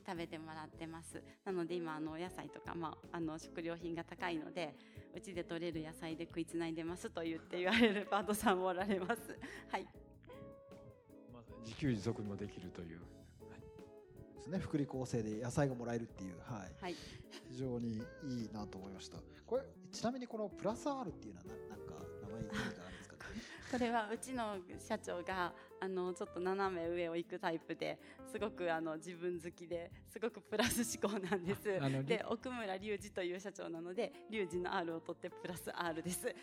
[0.08, 1.22] 食べてもらってます。
[1.44, 4.76] なので今あのお野菜とか、まあ、あの食料品が高いので
[5.16, 9.38] うちで採れる野菜で食いつないでますと言って言われる パートさんもおられます。
[9.70, 9.88] はい。
[11.64, 13.02] 自給自足もできるという。
[14.46, 14.60] ですね。
[14.60, 16.96] 福利厚生で野菜がもらえるっていう、はい、はい
[17.52, 19.18] 非常にいいなと思いました。
[19.46, 23.22] これちなみにこのプラス R っていうのはななんか名前意味があるんですか、ね。
[23.72, 28.00] これはうちの社長があのちょっと斜め上を行くタイプで
[28.32, 31.64] すごくあの自分好きですごくプラス思考なんです
[32.06, 36.34] で奥村隆二という社長なので隆二の R を取ってプラス R です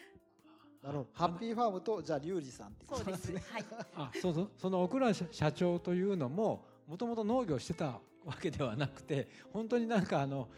[0.83, 1.09] なるほど。
[1.15, 3.43] ハッピーファームとじゃあリュウジさんってこそうでとなんですすね。
[3.51, 3.65] はい
[3.97, 10.51] あそうそうその奥倉社社長というのももともと農業してたわけではなくて本当になんかあの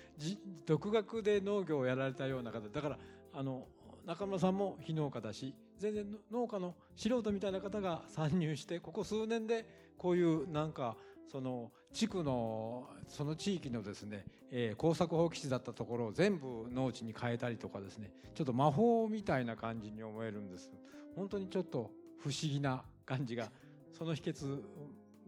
[0.67, 2.99] 独学で農業をやられたような方だから
[3.33, 3.69] あの
[4.05, 9.65] 中村さんも非農家だし全然農家の素人みたいな方が 参入してここ数年で
[9.97, 10.97] こういうなんか
[11.31, 20.69] その地区のその地域のですね、えー耕作放棄地だったところを全部農地に変えたりとかですねちょっと魔法みたいな感じに思えるんです。
[21.15, 23.53] 本当にちょっと不思議な感じが
[23.93, 24.65] その秘訣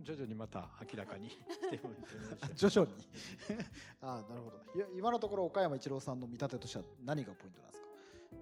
[0.03, 1.37] 徐々にまた明らかにし
[1.71, 1.95] ており
[2.41, 3.07] ま徐々に。
[4.03, 4.61] ああなるほど。
[4.75, 7.87] いや今のところ岡山一郎さんの見立てとしては何がポイントなんですか？
[8.33, 8.37] う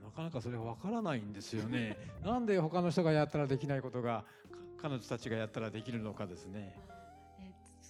[0.00, 1.96] んなかなかそれは分からないんですよね。
[2.24, 6.74] なんで他の人がやったらできないことがか彼女たちがやったらできるのかですね。
[6.76, 7.01] えっと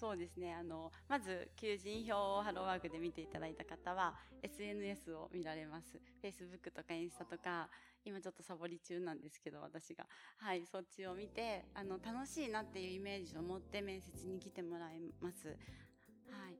[0.02, 0.52] そうですね。
[0.52, 6.00] あのまず求人票をハローワークで見ていただいた方は SNS を見られます。
[6.20, 7.68] Facebook とかインスタとか
[8.04, 10.04] 今ちょっとサボり中なんですけど私が。
[10.38, 15.46] はいそっちを見てあの楽しいなっていうイメージを持って面接に来てもらいます。
[15.46, 15.52] は
[16.50, 16.58] い。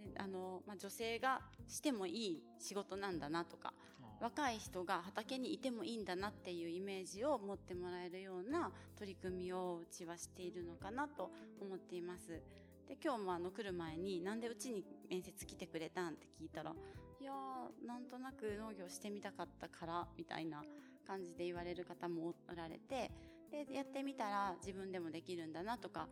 [0.00, 3.74] であの、まあ、女性がしてもいい仕事なんだなとか
[4.20, 12.40] 若い人が畑にいてもいいんだなっていうイメージを持ってもらえるような取り組みをうちはしているのかなと思っています。
[12.88, 16.72] で今日もあの来る前になんでうちに面接来てくれたんって聞いたら
[17.20, 20.62] いやーなんとなく農業してみたかったからみたいな
[21.06, 23.10] 感じで言われる方もおられて
[23.50, 26.08] でやってみたら自分でもできるんだなとか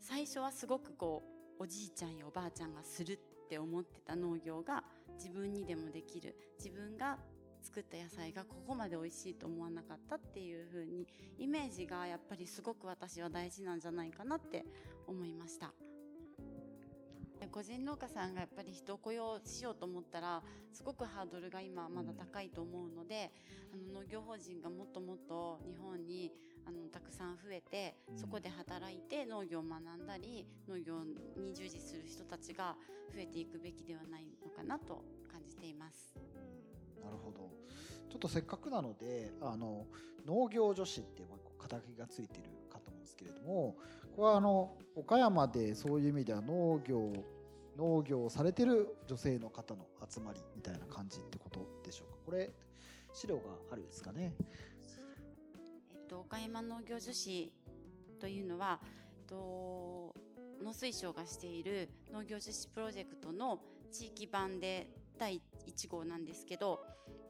[0.00, 1.22] 最初はすごくこ
[1.58, 4.84] うおじいちゃんやおばあちゃんがするって思ってた農業が
[5.16, 7.18] 自分にでもできる自分が
[7.62, 11.06] 作った野菜がここまで美味しいと思わなかったっていう風に
[11.38, 14.64] イメージがやっぱりすごく私は大事なんじゃないかなって
[15.06, 15.72] 思いました。
[17.50, 23.30] 個人農家さんがやっぱり人を雇用しようと思ったらすごくハードルが今まだ高いと思うので、
[23.72, 26.32] あの農業法人がもっともっと日本に
[26.66, 28.18] あのたくさん増えて、うん。
[28.18, 31.04] そこで働いて農業を学んだり農業
[31.36, 32.76] に従事する人たちが
[33.14, 36.14] 増えていくべきではないのかなと感じています。
[37.02, 37.50] なるほど。
[38.10, 39.86] ちょっとせっかくなのであの
[40.26, 41.22] 農業女子って
[41.58, 43.76] 肩書きがついてるかと思うんですけれども
[44.16, 47.12] これはあの岡山でそういう意味では農業
[47.78, 52.18] 農業をされてる女性の方の集まりみたいな感じってことでしょうか。
[52.26, 52.50] これ
[53.14, 54.34] 資料があるんですかね。
[55.92, 57.52] えっと、岡山農業女子
[58.18, 58.80] というのは、
[59.16, 60.12] えっと、
[60.62, 63.60] 農水省がしている農業実施プロジェクトの
[63.92, 66.80] 地域版で第1号なんですけど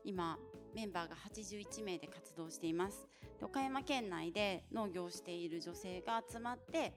[0.05, 0.39] 今
[0.75, 3.07] メンバーが81名で活動しています。
[3.39, 6.95] で岡山県内で農業をしている女性が集まって、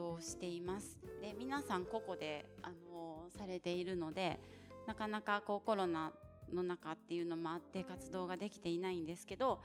[0.00, 0.98] 動をしています。
[1.20, 4.40] で皆さん個々で、あのされているので
[4.86, 6.12] なかなかこうコロナ
[6.52, 9.60] の中っていうのもあって活動ができていないんですけど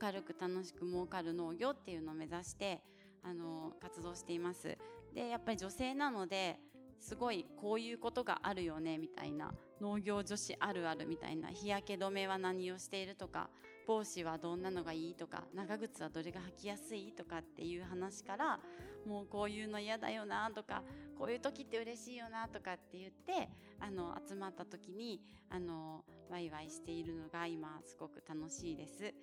[0.00, 2.82] 明るく楽しく儲かる農業っていうのを目指して
[3.22, 4.78] あの活動しています。
[5.14, 6.58] でやっぱり女性なので
[7.00, 13.48] すごいこういうことがあるよねみたいな農業女子あるあるみたいな日焼け止めは何をしているとか
[13.86, 18.60] 帽子はどんなのがいいとか長靴はどれが履きやすいとかっていう話から
[19.06, 20.82] もうこういうの嫌だよなとか
[21.18, 23.48] こういう時って嬉しいよなとかって言って
[23.78, 29.14] あの集まった時にあのワイワイしているのが今すごく楽しいです。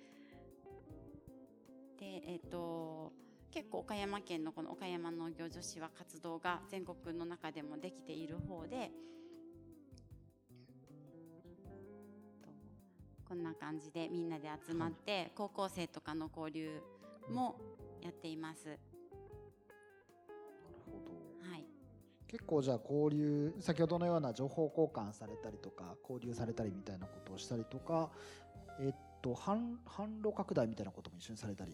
[1.98, 3.12] でえっ、と
[3.50, 8.90] 結構岡山県のこの岡山農業女子は活動が全国の中でもできている方で
[13.28, 16.80] こんな感じでみんなで集まって高校生とかの交流
[17.30, 17.56] も
[18.00, 18.78] やっています。
[22.28, 28.10] 結構じゃあ交流先ほどのような情報交換されたりとか交流されたりみたいなことをしたりとか
[28.80, 29.76] えっと販
[30.22, 31.72] 路拡大みたいなことも一緒にされたり。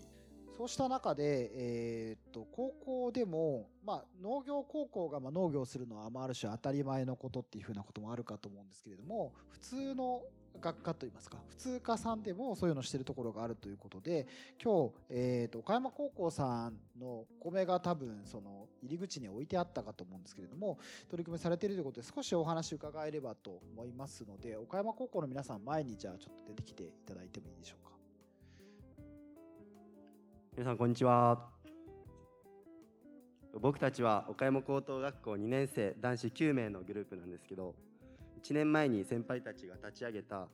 [0.56, 10.22] そうした中で、えーっと高校でも、まあ、農業高校がまあ農業するのは、まあ、ある種当たり前のことっていうふうなこともあるかと思うんですけれども普通の
[10.60, 14.26] 学科といいますか普通科さんでもそういうのしてるところがあるということで
[14.62, 20.78] 今日、えー、と岡山高校さんのお米が多分その入り口に置いてあったかと思うんですけれども
[21.10, 27.94] 取り組みされているということで少しお話伺えればと思いますので岡山高校の皆さん前にじゃあちょっと出てきていただいてもいいでしょうか。
[30.56, 31.48] 皆さんこんにちは
[33.60, 37.74] 僕たちは岡山高等学校2年生男子9名のグループなんですけど
[38.44, 40.48] 1年前に先輩たちが立ち上げた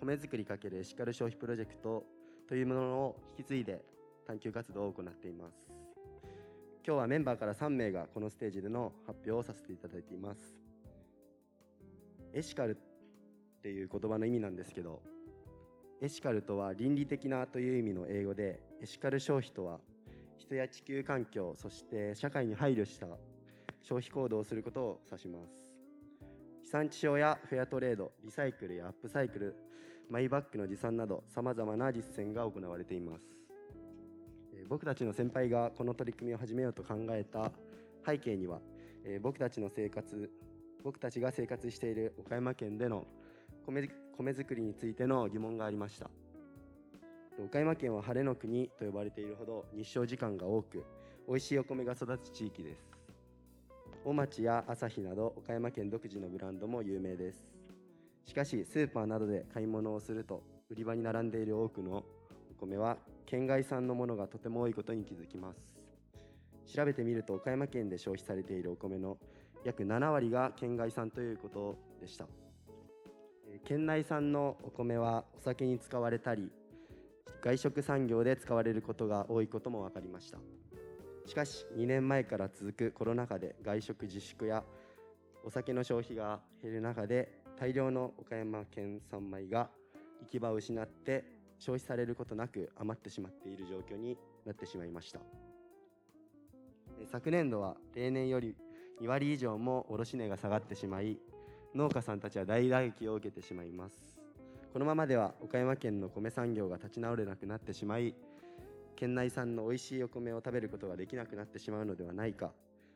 [0.00, 2.04] 米作り×エシカル消費プロジェクト
[2.48, 3.84] というものを引き継いで
[4.28, 5.56] 探究活動を行っています。
[6.86, 10.56] 今日はメンバーから3名がこのステージでの発表をさせていただいています。
[12.32, 15.02] エシカルっていう言葉の意味なんですけど
[16.00, 19.80] エシカルとは倫理的なという意味の英語でエシカル消費とは
[20.36, 23.08] 人や地球環境そして社会に配慮した
[23.82, 25.65] 消費行動をすることを指します。
[26.76, 29.56] 産地消やフェアトレードリサイクルやアップサイクル
[30.10, 33.24] マイバッグの持参などさまざまな実践が行われています。
[34.54, 37.50] え僕たちの先輩がこの取り組みを始めようと考えた
[38.04, 38.60] 背景には
[39.06, 40.30] え僕たちの生活
[40.84, 43.06] 僕たちが生活している岡山県での
[43.64, 46.10] 米米作りについての疑問がありました。
[47.42, 50.84] 岡山県は晴れの国と呼ばれているほど日照時間が多く
[51.26, 52.95] 美味しいお米が育つ地域です。
[54.06, 57.44] 大町や朝日など岡山県独自のブランドも有名です。
[58.24, 62.04] しかしスーパーなどで買い物をすると売り場に並んでいる多くの
[62.52, 65.58] お米は県外産のものがとても多いことに気づきます。
[66.72, 69.18] 調べてみると岡山県で消費されているお米の
[69.64, 72.28] 約7割が県外産ということでした。
[73.64, 76.52] 県内産のお米はお酒に使われたり
[77.42, 80.38] 外食産業で使われることが多いことも分かりました。
[81.26, 84.62] しかし2年前から続くコロナ禍で外食自粛や
[85.44, 89.68] お酒の消費が減る中で大量の岡山県産米が
[90.22, 91.24] 行き場を失って
[91.58, 95.20] 消費されることなく余ってしまっている状況になってしまいました。
[97.10, 98.56] 昨年度は例年より
[99.02, 101.18] 2割以上も卸値が下がってしまい
[101.74, 104.16] 農家さんたちは大打撃を受けてしまいます。
[104.72, 108.14] このままでは岡山県の米産業が立ち直れなくなってしまい
[108.96, 112.52] 県内産の美味しいお米を食べることができなくなってしまうのではないか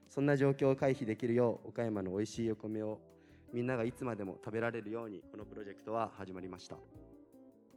[0.09, 2.99] そんな状況を回避できるよう岡山の美味しいお米を
[3.53, 6.77] みんながいつまでも食べられるようにこのプロジェクトは始まりました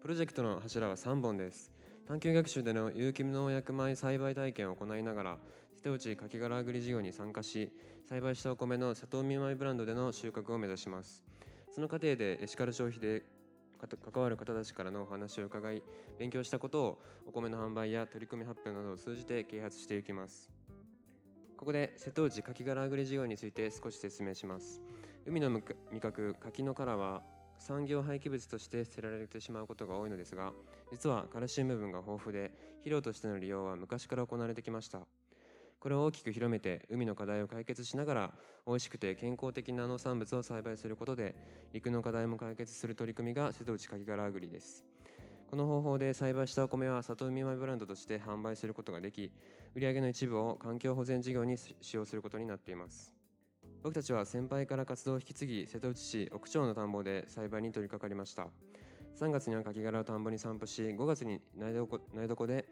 [0.03, 1.71] プロジェクトの柱は3本です。
[2.09, 5.38] 探究学習での有機無農薬米栽培体験を行いながら、
[5.78, 7.71] 瀬戸内かき殻アグリ事業に参加し、
[8.09, 11.24] 栽培したお米の佐藤見米ブランドでの収穫を目指します。
[11.74, 13.24] その過程でエシカル消費で
[13.88, 15.84] 関わる方たちからのお話を伺い、
[16.17, 20.51] 勉強したことをお米の販売や取り組み発表などを通じて啓発していきます。
[21.57, 24.81] ここで瀬戸内かき殻アグリ事業について少し説明します。
[25.25, 25.63] 海の味
[26.01, 27.21] 覚柿の殻は
[27.57, 30.51] 産業廃棄物として捨てられてしまうことが多いのですが
[30.91, 34.99] 実はカルシウム分が豊富で肥料としての利用は昔から行われてきました
[35.84, 38.31] これを大きく広めて海の課題を解決しながら
[38.65, 41.36] 美味しくて健康的な農産物を栽培することで
[41.73, 44.86] 陸の課題も解決する取り組みが瀬戸内かき殻アグリです
[45.49, 49.34] この方法で栽培したお米は里海米ブランドとして販売することができ
[49.75, 53.13] 売上の一部を環境保全事業に使用することになっています。
[53.84, 58.47] 僕たちは先輩から活動を引き継ぎ瀬戸内市奥町の田んぼで栽培に取り掛かりました。
[59.19, 61.88] 3月にはカキ殻を田んぼに散布し5月に苗
[62.27, 62.65] 床で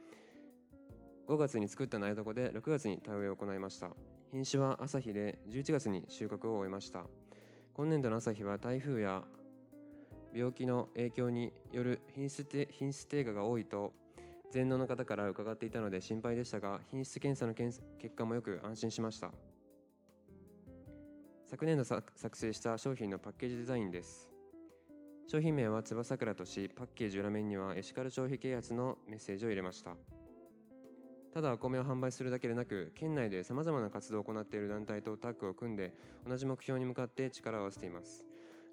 [1.31, 3.91] 5月に作った苗床で6月に田植えを行いました。
[4.33, 7.05] 品種は朝日で11月に収穫を終えました。
[7.73, 9.23] 今年度の朝日は台風や
[10.33, 13.93] 病気の影響による品質品質低下が多いと
[14.51, 19.31] 全農の方から伺っていたので心配でしたが品質検査の検結果もよく安心しました。
[21.47, 22.03] 昨年度作
[22.33, 24.29] 成した商品のパッケージデザインです。
[25.27, 29.95] 商品名は翼桜としパッケージ裏面にはエシカル消費啓発のメッセージを入れました。
[31.33, 35.93] ただお米を販売するだけでなく県内でさまざまな活動を行っている団体とタッグを組んで
[36.27, 38.25] 同じ目標に向かって力を合わせています。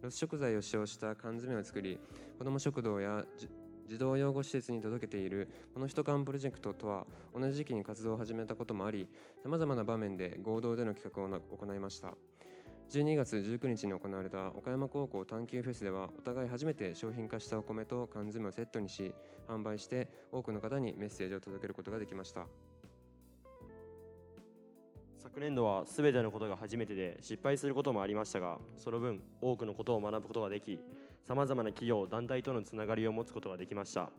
[0.02, 1.98] ロス食材を使用した缶詰を作り
[2.38, 3.24] 子ども食堂や
[3.88, 9.08] 児童養護施設に届けているこの人缶プロジェクトとは同じ時期に活動を始めたこともあり
[9.42, 12.14] さまざまな場面で合同での企画を行いました。
[12.90, 19.12] 12月19日に行われた岡山高校探究フェスではお互い初めて商品化したお米と缶詰をセットにし
[19.48, 22.46] 販売して多くの方にメッセージを届けることができました。
[25.16, 30.78] 昨年度は全てのことが初めてで失敗することもありましたがその分多くのことを学ぶことができ
[31.26, 34.10] さまざまな企業団体とのつながりを持つことができました。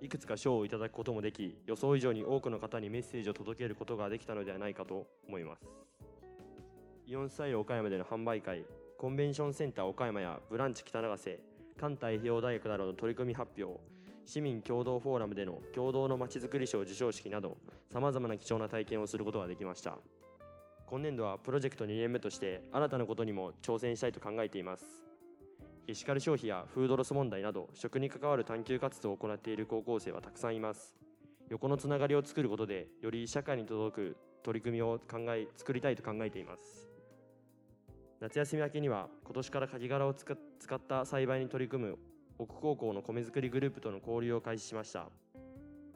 [0.00, 5.66] いくつか賞をいただくこともでき予想以上に多くの方にメッセージを届けることができたのではないかと思います。
[7.06, 8.64] イオンスタイル岡山での販売会
[8.96, 11.40] コンベンションセンター岡山やブランチ北長瀬
[11.76, 13.80] 関太平洋大学などの取り組み発表。
[14.30, 17.56] 市民共同フォーラムでの共同のまちづくり賞授賞式など
[17.92, 19.98] さまざまな貴重な体験をすることができました。
[20.86, 24.84] 今年度はプロジェクト2年目として新たなことにも挑戦したいと考えています。
[25.88, 30.94] エシカル消費やフードロス問題など食に関わる探究活動を行っている高校生はたくさんいます。
[31.48, 36.88] 横のつながりを作ることでより社会に届く取り組みを考え作りたいと考えています。
[38.20, 41.98] 夏休み明けには今年からカキ殻を使った栽培に取り組む
[42.40, 45.10] 奥高校の米作りグループとの交流を開始しました。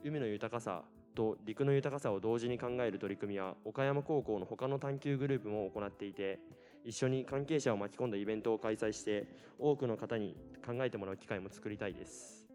[0.03, 0.83] 海の豊かさ
[1.15, 6.39] と陸の豊かさを同時に考える取り組みは岡山高校の他の探究グループも行っていて
[6.83, 9.27] 一緒に関係者を巻き込んだイベントを開催して
[9.57, 12.47] 多くの方に考えてもらう機会も作りたいです。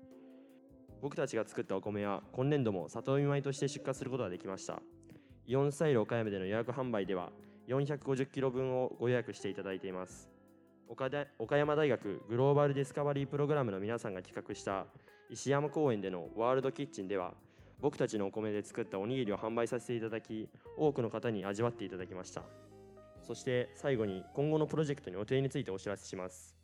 [1.02, 4.80] 僕たちが作ったお米は今年度も里見米として出荷することができました。
[5.46, 7.32] イオンスタイル岡山での予約販売では
[7.66, 10.29] 450キロ分をご予約していただいています。
[10.90, 14.86] 岡岡山大学グローバルディスカバリープログラムの皆さんが企画した
[15.30, 17.32] 石山公園でのワールドキッチンでは
[17.80, 22.42] 僕たちのお米で作ったおにぎりを販売させていただき多くの方に味わっていただきました。
[23.22, 26.56] そして最後に今後のプロジェクトの予定についてお知らせします。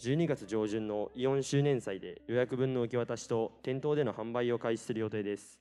[0.00, 5.58] 12月上旬のイオン周年祭で予約分の受け渡しと店頭での販売を開始する予定です。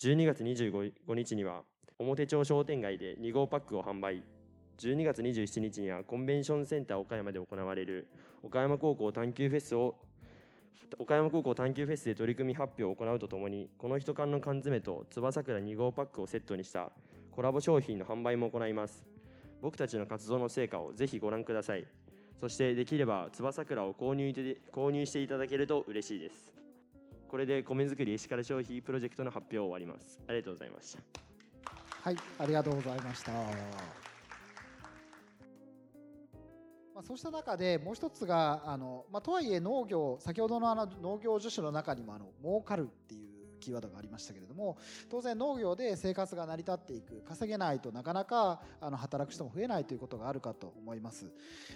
[0.00, 1.62] 12月25日には
[2.00, 4.24] 表町商店街で2号パックを販売。
[4.80, 8.08] 12月27日にはコンベンションセンター岡山で行われる
[8.42, 9.96] 岡山高校探究フェスを
[10.98, 16.90] 岡山高校探究フェスで取り組み発表を行うとともにこの人缶の缶詰と翼桜2号パックをセットにした
[17.30, 19.04] コラボ商品の販売も行います。
[19.60, 21.86] 僕たちの活動の成果をぜひご覧ください。
[22.40, 24.32] そしてできれば翼桜を購入
[24.72, 26.50] 購入していただけると嬉しいです。
[27.28, 30.18] これで米作りエシカル消費プロジェクトの発表を終わります。
[30.26, 31.02] ありがとうございました。
[32.02, 34.09] はいありがとうございました。
[37.10, 51.26] そうした中でもう一つがあの、まあ、とはいえ農業先ほどのあの農業助手の中にもあの儲かるっていうキーワードがありましたけれども当然農業で生活が成り立っていく稼げないとなかなかあの働く人も増えないということがあるかと思います、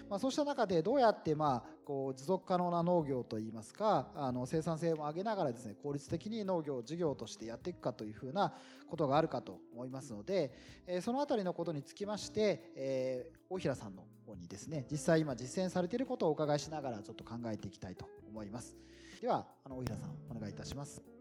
[0.09, 8.55] まあ、そうした中でどうやってまあこう持続可能な農業といいますかあの生産性も上げながらですね効率的に農業を事業としてやっていくかというふうな
[8.89, 10.53] ことがあるかと思いますので、
[10.87, 18.76] え、そのあたりのことにつきまして、え、大平さんの方にですね実際今実践されていることをお伺いしながらちょっと考えていきたいと思います。
[19.20, 21.14] ではあの大平さんお願いいたします。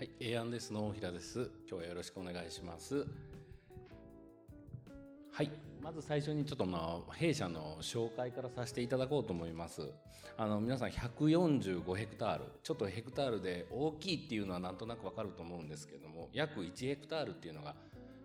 [0.00, 1.50] はい、エアンですの大平です。
[1.68, 3.06] 今日はよろしくお願いします。
[5.30, 5.50] はい、
[5.82, 9.92] まず最初にちょっとまあ弊社の紹介からさせていただこうと思います。
[10.38, 17.76] あの皆さん145ヘクタール、ちょっとヘクタールで大きいっていうのはなんとなくわかると思うんですけども、約1ヘクタールっていうのが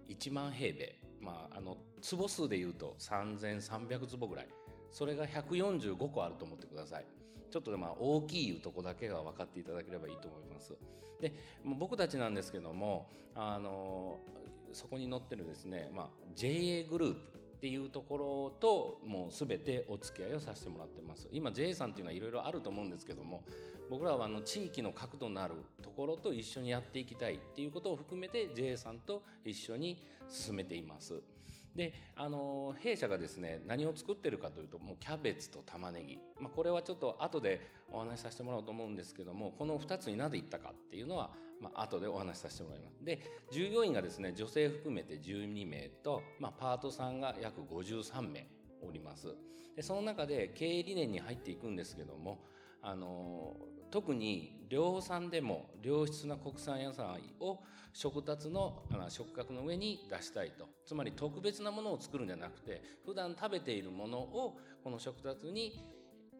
[0.08, 4.48] 1万平米、まああの坪数でいうと3300坪ぐらい、
[4.92, 7.06] それが145個あると思ってください。
[7.50, 10.74] ちょっとまあ大きいとこだけが分かっていただければいいと思います。
[11.22, 11.34] で
[11.64, 14.20] 僕たちなんですけどもあの
[14.74, 23.43] そこに載ってるですね、まあ、JA グループっていうところともう全てお付き合いをさせてもらってます今 J さんっていうのはいろいろあると思うんですけども
[23.89, 31.22] 僕らはあの地域の核となるところと一緒にやっていきたいっていうことを含めて JA さんと一緒に進めています
[31.76, 43.04] であの弊社がですね何を作ってるかというともうキャベツと玉ねぎ、まあ、これはちょっと後でお話しさせてもらおうと思うんですけどもこの2つになぜいったかっていうのはまあ後でお話しさせてもらいます。
[43.04, 43.22] で
[43.52, 48.48] 従業員がですね女性含めて12名と、まあ、パートさんが約53名
[48.82, 49.36] おります。
[49.76, 52.40] でその中で経営理念に入っていくんですけども
[52.82, 53.58] あの
[53.96, 57.06] 特に量産でも良質な国産野菜
[57.39, 57.62] を
[57.93, 65.80] 食達の食卓の上に出したいとつまり特別なものを作るんじゃなくて普段食べているものをこの食卓に、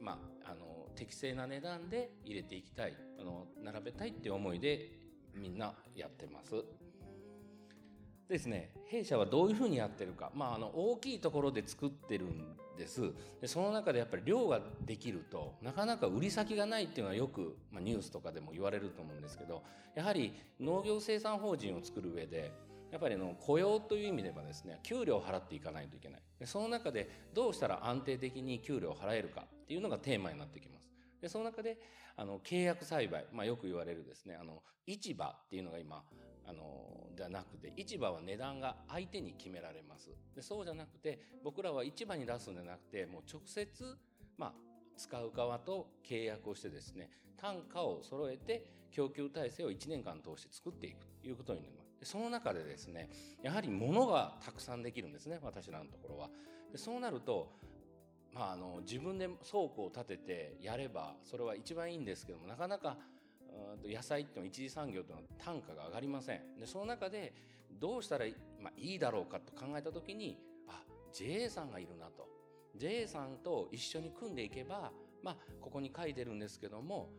[0.02, 4.90] まあ、あの適正な値段で入れていきたいあの並べたいって思いで
[5.34, 6.56] みんなやってます。
[8.28, 13.14] ですね、弊社はどういうふうにやってるか、まあ、あの大きいところで作ってるんです。
[13.40, 19.64] でその中でやっぱり量ができるとなかなか売り先がないっていうのはよく、まあ、ニュースとかでも言われると思うんですけど
[19.96, 22.52] やはり農業生産法人を作る上で
[22.92, 26.22] やっぱりの雇用という意味ではですね給料を払っていかないといけない。
[26.40, 30.90] でその中でどうしたら安定的に給料を払えるかっていうのがテーマになってきます。
[31.22, 31.78] でその中で
[32.18, 36.04] あの契約栽培、まあ、よく言われるですねあの市場っていうのが今
[36.48, 40.12] あのじゃなくて市場は値段が相手に決められます。
[40.36, 43.98] でそうじゃなくて僕らは市場に出すんじゃなくてもう直接
[44.38, 44.54] まあ
[44.98, 52.00] 使う側と契約をしてですね単価を揃えて供給体制を1年間通して作っていくということになります。
[52.00, 53.10] でその中でですね
[53.42, 56.30] やはり物がたくさんできるんですね私らのところは。
[56.72, 57.54] でそうなると
[58.36, 62.98] まあ、あの自分で倉庫を建ててやればそれは一番いいんですけどもなかなか
[63.86, 66.60] 野菜っての一次産業というのは単価が上がりません。
[66.60, 67.34] でその中で
[67.80, 70.38] どうしたらいい,、まあ、いいだろうかと考えた時に
[70.68, 70.82] あ
[71.14, 72.28] JA さんがいるなと。
[72.76, 74.92] JA さんと一緒に組んでいけば、
[75.24, 77.10] まあ、ここに書いてるんですけども、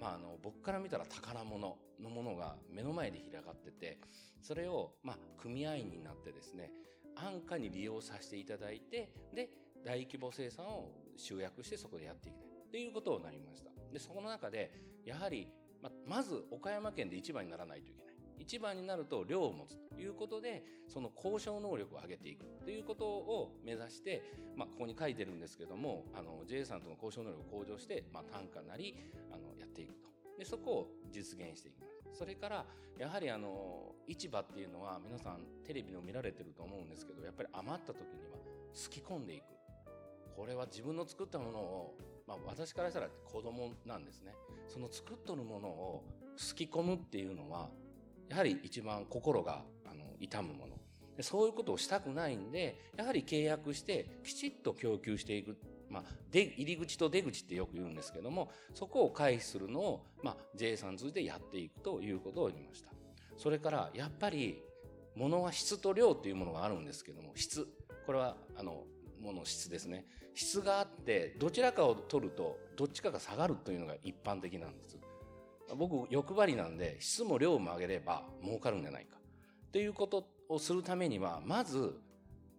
[0.00, 3.98] まあ、あの僕から見たら宝物のものが目の前で開かってて
[4.40, 6.70] それを、まあ、組合員になってですね
[7.16, 9.50] 安価に利用させていただいてで
[9.84, 13.70] 大規模生産を集約してそこでやっていきたいということになりました。
[13.92, 14.70] でそこの中で
[15.04, 15.48] やはり
[15.82, 18.10] ままず岡山県で一番にならないといけない。
[18.40, 24.22] 一番になると量を持つということで、その交渉能力を上げていくということを目指して、
[24.56, 26.06] まあ、ここに書いてるんですけども、
[26.46, 28.96] JA さんとの交渉能力を向上して、まあ、単価なり、
[29.30, 30.08] あの、やっていくと。
[30.38, 32.18] で、そこを実現していきます。
[32.18, 32.66] それから、
[32.98, 38.38] やはりあの、市場っていうのは皆さんテレビの見られてると思うんですけど、やっぱり余った時には
[38.72, 39.44] すき込んでいく。
[40.34, 41.98] これは自分の作ったものを
[42.30, 44.34] まあ、私からしたら子供なんですね。
[44.68, 46.04] その作っとるものを
[46.36, 47.68] すき込むっていうのは、
[48.28, 50.76] やはり一番心があの痛むもの
[51.16, 51.22] で。
[51.22, 55.58] そういうことをしたくないんで、やはり契約してきちっと供給していく。
[55.88, 62.90] まあ、で、入り口と出口ってよく言うんですけども、そこを回避するのを、まあ、J さん通じてやっていくということを言いました。
[63.36, 64.62] それから、やっぱり、
[65.16, 67.66] 物は質と量っていうものがあるんですけども、質。
[68.06, 68.84] これは、あの、
[69.20, 70.06] もの質ですね。
[70.34, 74.98] 質があって、どちらかを取ると、どっちかが下がるというのが一般的なんです。
[75.76, 79.18] 僕、欲張りなんで、質も量も上げれば儲かるんじゃないか。
[79.68, 81.94] っていうことをするためには、まず、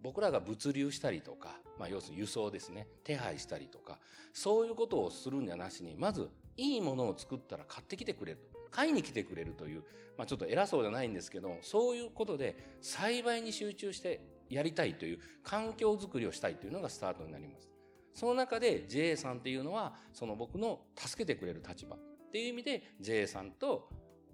[0.02, 2.88] 僕らが物流したりとか、まあ要するに輸送ですね。
[3.04, 4.00] 手配したりとか、
[4.34, 8.40] そういうことをするんじゃなしに、まず、いいものを作ったら買ってきてくれる。
[8.72, 9.84] 買いに来てくれるという、
[10.18, 17.70] まあちょっと偉そうじゃないんですけど、そういうことで栽培に集中してやりたいという環境づくりをしたいというのがスタートになります。
[18.14, 22.00] その中で JA さんっていうのは、その僕の助けてくれる立場っ
[22.32, 23.90] ていう意味で JA さんと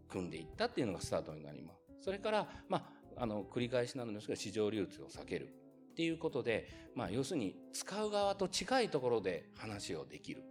[0.09, 1.87] 組んでいったっていうのがスタートになります。
[2.01, 5.49] それから、まあ、あの、繰り返しなのですが、市場流通を避ける
[5.91, 10.43] っていうことで、まあ、要するに使う側と近いところで話をできる。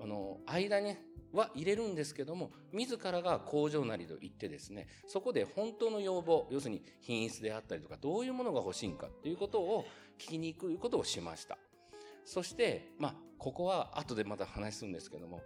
[0.00, 0.96] あの、間に
[1.32, 9.84] は入れるんですけども、自らが工場なりと言ってですね、そこで本当の要望、要するに品質であったりとか、どういうものが欲しいんかっていうことを
[10.18, 11.58] 聞きに行くことをしました。
[12.24, 15.42] そして、まあ、ここは後でまた話するんですけども、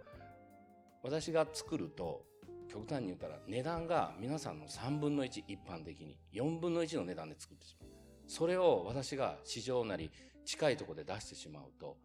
[1.03, 2.25] 私が作ると、
[2.67, 7.89] 極端に言ったら値段が皆さんの3分の1、一般的に4分の1の値段で作ってしまう。
[8.27, 10.11] それを私が市場なり
[10.45, 11.97] 近いところで出してしまうと、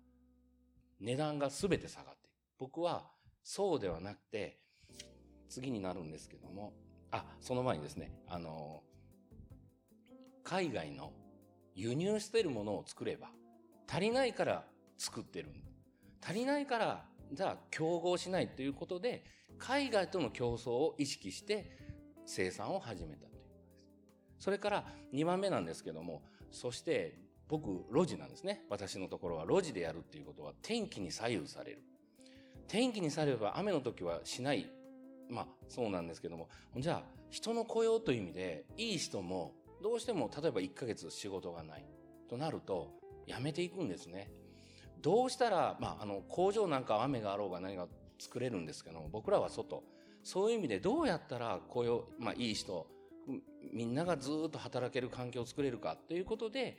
[1.01, 2.30] 値段が全て下がって。
[2.61, 3.07] 僕は
[3.43, 4.59] そうではなくて、
[5.49, 6.75] 次になるんですけども、
[7.11, 8.83] あ、その前にですね、あの、
[10.45, 11.13] 海外の
[11.75, 13.31] 輸入してるものを作れば、
[13.89, 14.65] 足りないから
[14.99, 15.49] 作ってる。
[16.23, 19.25] 足りないから、じゃあ競合しないということで、
[19.59, 21.79] 海外との競争を意識して
[22.27, 23.65] 生産を始めたということで
[24.39, 24.45] す。
[24.45, 24.85] それから
[25.15, 31.83] 2番目なんですけども、そして僕路地なんですね私のところは路地でやるっていうことは天気に左右される
[32.71, 34.71] 天気に左右は雨の時はしない。
[35.29, 36.49] まあそうなんですけども。
[36.79, 41.85] じゃあ人の雇用という意味でいい人もどうしても例えば1ヶ月仕事がない。
[42.29, 42.93] となると
[43.27, 44.31] 辞めていくんですね。
[45.03, 47.89] どうしたら、まあ、あの工場なんか雨があろうが何が
[48.21, 49.83] 作れるんですけども僕らは外。
[50.23, 52.87] そういう意味でどうやったら雇用、まあ、いい人
[53.73, 56.77] みんながずっと働ける環境を作れるかということで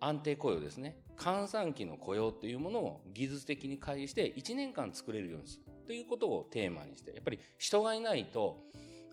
[0.00, 0.96] 安定雇用ですね。
[1.16, 5.64] 閑散期の雇用というものを技術的に開示して1年間作れるようにする。
[5.86, 8.64] ということをテーマにしてやっぱり人がいないと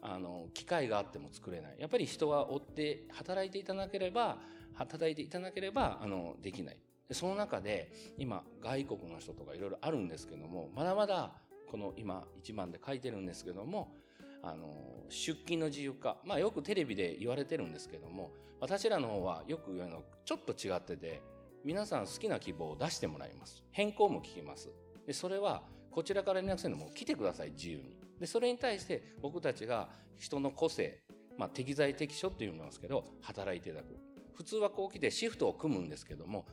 [0.01, 1.75] あの機会があっても作れない。
[1.77, 4.38] やっぱり人が追って働いていただければ
[4.75, 6.77] 働いていただければあのできない。
[7.11, 11.31] その中で今外国の人とかいろいろあるんですけどもまだまだ
[11.69, 13.93] この今一番で書いてるんですけども
[14.41, 16.17] あの出勤の自由化。
[16.25, 21.21] まあよくテレビで言われてるんですけども私らの方はよく言うのちょっと違ってて
[21.63, 23.63] 皆さん好きな希望を出してもらいます。
[23.71, 24.69] 変更も聞きます。
[25.05, 27.97] でそれはこちらから連絡するのも来てください自由に。
[28.19, 30.99] でそれに対して僕たちが人の個性
[31.38, 33.95] まあ、適材適所っていうんですけど働いていただく。
[34.35, 36.45] 普通はこう来てシフトを組むんですけども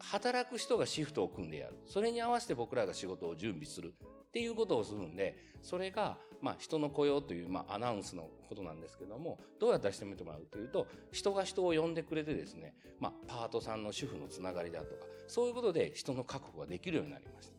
[0.00, 1.78] 働く人がシフトを組んでやる。
[1.86, 3.92] それに合わせて僕らが仕事を準備する。
[4.30, 17.54] っていうことをするんでそれがまあ人の雇用というまあアナウンスのことなんですけどもどうやったらしてみてもらうというと人が人を呼んでくれてですねまあパートさんの主婦のつながりだとかそういうことで人の確保ができるようになりました。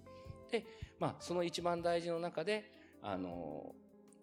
[0.51, 0.65] で
[0.97, 3.75] まあその一番大事の中であの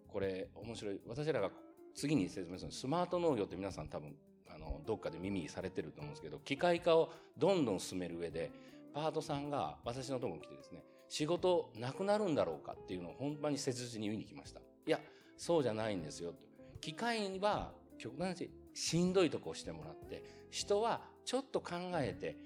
[0.08, 1.50] これ面白い私らが
[1.94, 4.14] 次に説明するスマート農業って皆さん多分
[4.48, 8.50] あのどっかで耳にされてると思うんですけど機械化をどんどん進める上で
[8.94, 14.60] パートさんが私のところに来てですね仕事なくなるんだろうかっていうのを本番に切実に言いに来ました。
[14.86, 15.00] いや
[15.36, 16.34] そうじゃないんですよ
[16.80, 22.36] 機械は極端にしんどいとこをしてもらって人はちょっと考えて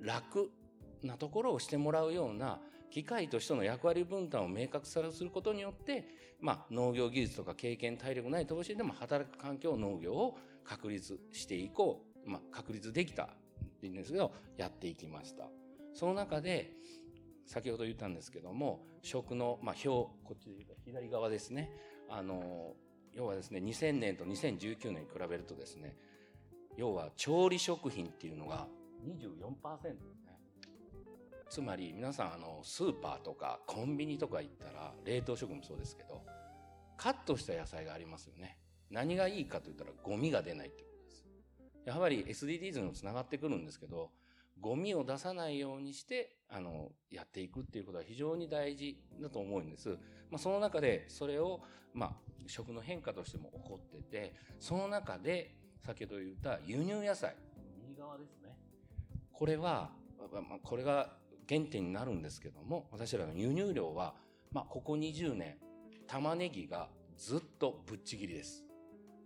[0.00, 0.50] 楽
[1.02, 2.60] なところをしてもらうような
[2.90, 6.06] 機械と人の役割分担を明確さすることによって、
[6.40, 13.28] まあ、農業技術とか経験体力ない投資でも働く環境農業を確立していこう、まあ、確立できたっ
[13.80, 15.48] ていうんですけどやっていきました。
[15.94, 16.72] その中で
[17.46, 19.88] 先ほど言ったんですけども食の、まあ、表
[20.24, 21.70] こっちで言うと左側ですね。
[22.08, 22.74] あの
[23.12, 25.96] 要はですね2000年と2019年に比べるとですね
[26.76, 28.66] 要は調理食品っていうのが
[29.04, 30.38] 24%ですね
[31.50, 36.22] つまり皆さんあのスーパーとかコンビニとか行ったら冷凍食品もそうですけど
[36.96, 38.58] カットした野菜がありますよね。
[38.90, 41.26] 何がいいかと言ったらゴミが出ないってことです。
[41.84, 44.10] やはり SDGs にもつながってくるんですけど
[44.60, 49.90] ゴミを出さないようにしてあのやっていくっていうことは非常に大事だと思うんです、
[50.30, 51.60] まあ、その中でそれを、
[51.94, 52.12] まあ、
[52.46, 57.34] 食の変化としても起こっててその中で先ほど言った輸入野菜。
[57.88, 58.56] 右側ですね。
[59.32, 59.90] これは、
[60.32, 61.10] まあ、これが
[61.48, 64.14] 原点になるんですけども私らの輸入量は、
[64.52, 65.56] まあ、ここ20年
[66.06, 68.64] 玉ねぎがずっとぶっちぎりです。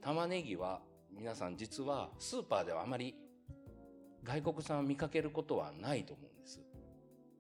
[0.01, 0.81] 玉ねぎは
[1.13, 3.15] 皆さん実はスーパーではあまり
[4.27, 6.61] 外国産を見かけることはないと思うんです。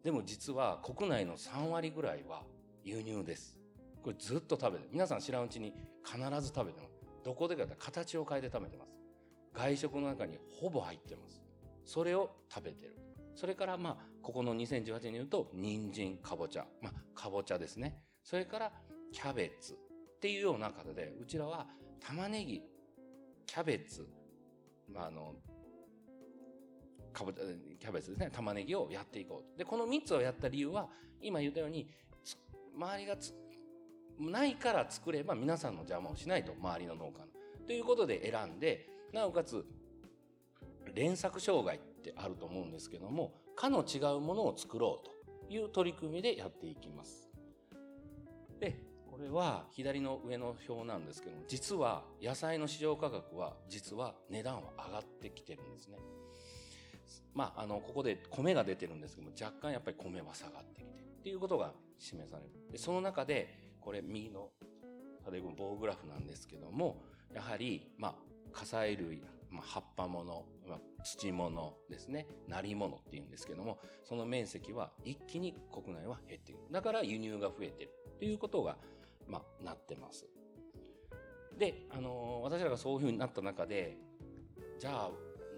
[0.04, 2.42] でも実は国内の3割ぐらいは
[2.84, 3.58] 輸入です。
[4.02, 5.74] これずっと食べて皆さん知らんうちに
[6.04, 6.94] 必ず食べてます。
[7.24, 8.96] どこでかって形を変えて食べてます。
[9.52, 11.42] 外食の中にほぼ入ってます。
[11.84, 12.96] それを食べてる。
[13.34, 16.66] それからまあここの2018年に言うと人参かぼちゃ。
[16.80, 18.00] まあかぼちゃですね。
[18.22, 18.72] それから
[19.12, 19.72] キャベツ。
[19.72, 21.66] っていうような方でうちらは
[22.00, 22.62] 玉ねぎ
[23.46, 24.08] キャベツ、
[24.92, 25.34] まあ、あの
[27.16, 27.44] かぼちゃ
[27.80, 28.30] キャベツですね。
[28.30, 29.58] 玉ねぎをやっていこう。
[29.58, 30.88] でこの3つをやった理由は
[31.22, 31.88] 今言ったように
[32.76, 33.16] 周りが
[34.20, 37.26] ないから作れば皆さんの邪魔をしないと周りの農家の。
[37.66, 39.64] ということで選んでなおかつ
[40.94, 47.30] 連作障害ってあると思うんですけどもかの違うものを作ろうという取り組みでやっていきます。
[48.60, 48.78] で
[49.10, 55.96] これは左の上の表なんですけども実は野菜の市場価格は実は値段は上がってきてるんですね。
[57.36, 62.50] まあ、あのここで米が出てるんですけども若干やっぱり米は下がってきてっていうことが示される。
[62.72, 64.48] でその中でこれ右の
[65.30, 67.02] 例えば棒グラフなんですけども
[67.34, 68.14] やはり、まあ、
[68.52, 69.20] 火砕類、
[69.50, 72.26] まあ、葉っぱもの、まあ、土物ですね。
[72.48, 78.78] 鳴り物っていうんですけどもその面積は一気に国内は減っているだから輸入が増えてるということが、
[79.28, 80.26] まあ、なってます。
[81.58, 83.98] で、あのー、私らがそういうふうになった中で
[84.78, 85.10] じゃあ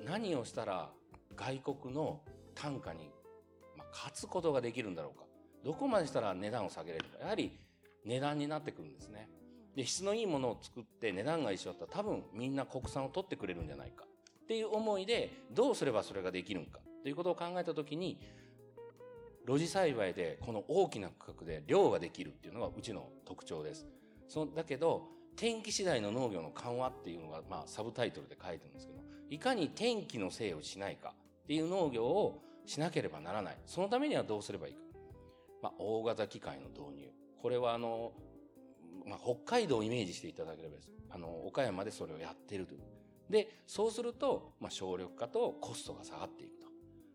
[0.05, 0.91] 何をしたら
[1.39, 2.20] 外国の
[2.55, 3.11] 単価に
[3.76, 5.24] まあ勝つことができるんだろうか。
[5.64, 7.18] どこまでしたら値段を下げれるか。
[7.20, 7.53] やはり
[8.05, 9.28] 値段になってくるんですね。
[9.76, 14.05] で質のいいものを作って値段が一緒だったら多分みんな国産を取ってくれるんじゃないか。
[14.43, 16.80] っていう思いでどうすればそれができるんか。
[17.03, 18.18] ということを考えた時に
[19.47, 23.86] 露地栽培でこの大きな区画で量ができるっていうのがうちの特徴です。
[24.28, 28.99] そだけど天気次第の農業の緩和っていうのが、まあ、サブタイトルで書いてるんですけど
[29.30, 31.14] いかに天気のせいをしないか。
[31.49, 33.57] っていう農業をしなければならない。
[33.65, 34.81] そのためにはどうすればいいか、
[35.63, 37.11] まあ、大型機械の導入。
[37.41, 38.13] これはあの、
[39.07, 40.91] まあ、北海道をイメージしていただければです。
[41.09, 42.81] あの岡山でそれをやってるという。
[43.31, 46.67] でそうすると、まあ、省力化とコストが下がっていくと。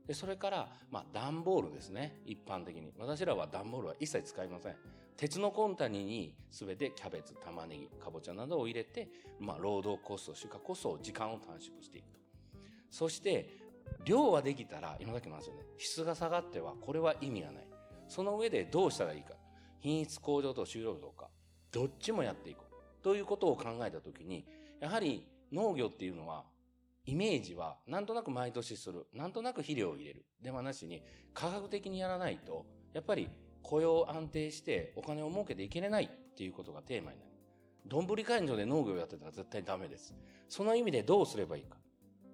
[0.08, 2.20] でそれから、まあ、段ボールですね。
[2.26, 2.92] 一般的に。
[2.98, 4.76] 私らは段ボールは一切使いません。
[5.16, 9.10] 鉄のコンタニに全てキャベツ玉ねぎかぼちゃなどを入れて、
[9.40, 12.24] まあ、労働コスト収穫コストを時間を短縮していくと。
[12.90, 13.63] そして
[14.06, 15.64] 量はできたら今だけの話よね。
[15.78, 17.68] 質が下がってはこれは意味がない。
[18.08, 19.34] その上でどうしたらいいか。
[19.80, 21.30] 品質向上と収量とか。
[21.72, 23.04] どっちもやっていこう。
[23.04, 24.46] ということを考えた時に
[24.80, 26.46] やはり農業っていうのは
[27.06, 29.08] イメージはなんとなく毎年する。
[29.14, 30.26] なんとなく肥料を入れる。
[30.42, 31.04] ではなしに
[31.34, 33.30] 科学的にやらないとやっぱり
[33.62, 36.10] 雇用安定してお金を儲けていけれない。
[36.34, 37.30] っていうことがテーマになる。
[37.86, 40.16] どんぶり勘定で農業やってたら絶対ダメです。
[40.50, 41.78] その意味でどうすればいいか。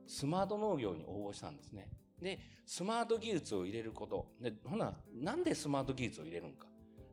[0.10, 1.88] スマート農業に応募したんですね。
[2.20, 4.26] で、スマート技術を入れること。
[4.42, 6.66] で、ほな、なんでスマート技術を入れるんか。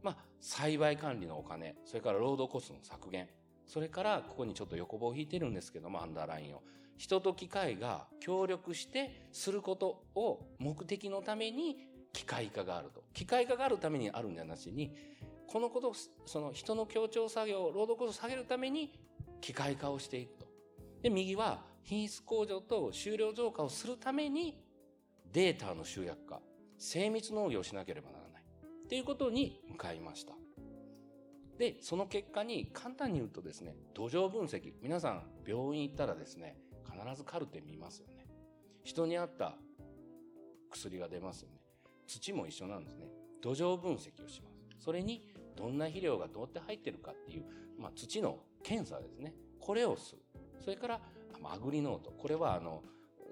[0.03, 3.29] まあ、栽培管理のお金、それから労働コストの削減、
[3.67, 6.63] それからここにちょっと横棒を引いてるんですけども、アンダーラインを。
[6.97, 11.77] 人と機械が協力してすることを目的のために
[12.15, 13.05] 機械化があると。
[13.13, 14.97] 機械化があるためにあるんじゃなしに、
[15.47, 15.95] このことを、
[16.25, 18.99] その人の協調作業、労働コストを下げるために
[19.43, 20.47] 機械化をしていくと。
[21.03, 24.61] で、右は品質向上と収量増加をするために
[25.33, 26.41] データの集約化、
[26.79, 28.43] 精密農業をしなければならない。
[28.85, 30.33] っていうことに向かいました。
[31.59, 34.73] で、その結果に簡単に言うとですね、土壌分析。
[34.83, 38.27] 皆さん病院行ったらですね、必ずカルテ見ますよね。
[38.83, 39.55] 人に合った
[40.73, 41.61] 薬が出ますよね。
[42.09, 43.07] 土も一緒なんですね。
[43.41, 44.57] 土壌分析をします。
[44.81, 47.45] それにどんな肥料がどうやって入ってるかっていう、
[47.79, 49.35] まあ、土の検査ですね。
[49.61, 50.23] これをする。
[50.59, 51.01] それから、
[51.45, 52.11] アグリノート。
[52.11, 52.83] これはあの、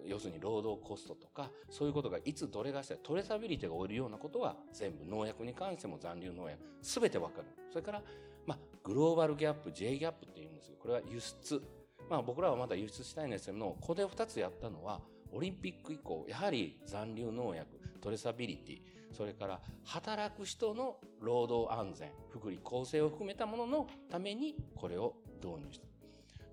[0.07, 7.49] 要するに労働コストとか、そういうことがいつどれがしたトレーサビリティが起きるようなことは全部農薬に関しても残留農薬、すべてわかる。
[7.71, 8.03] それから、
[8.47, 11.63] まあ、グローバルギャップ、J ギャップって言うんですけど、これは輸出。
[12.11, 15.01] まあ僕らはまだ輸出したいんですけども、これを2つやったのは、
[15.33, 18.81] オリンピック以降、やはり残留農薬、トレーサビリティ、
[19.15, 25.94] それから働く人の労働安全、福利厚生を含めたもののためにこれを導入した。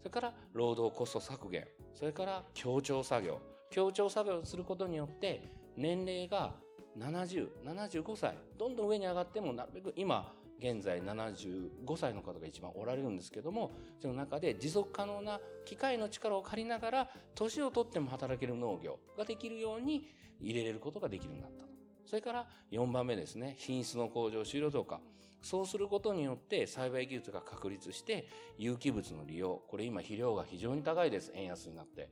[0.01, 3.39] それから労働コスト削減、それから協調作業。
[3.69, 5.47] 協調作業をすることによって
[5.77, 6.55] 年齢が
[6.97, 20.07] 70、75歳、どんどん上に上がってもなるべく今、現在75歳の方が一番おられるんですけども、その中で持続可能な機械の力を借りながら、年をとっても働ける農業ができるように
[20.39, 21.65] 入れれることができるようになった。
[22.07, 24.99] それから4番目ですね、品質の向上、終了増加。
[25.41, 28.27] そうすることによって栽培技術が確立して
[28.57, 29.61] 有機物の利用。
[29.67, 31.31] これ今肥料が非常に高いです。
[31.35, 32.09] 円安になって。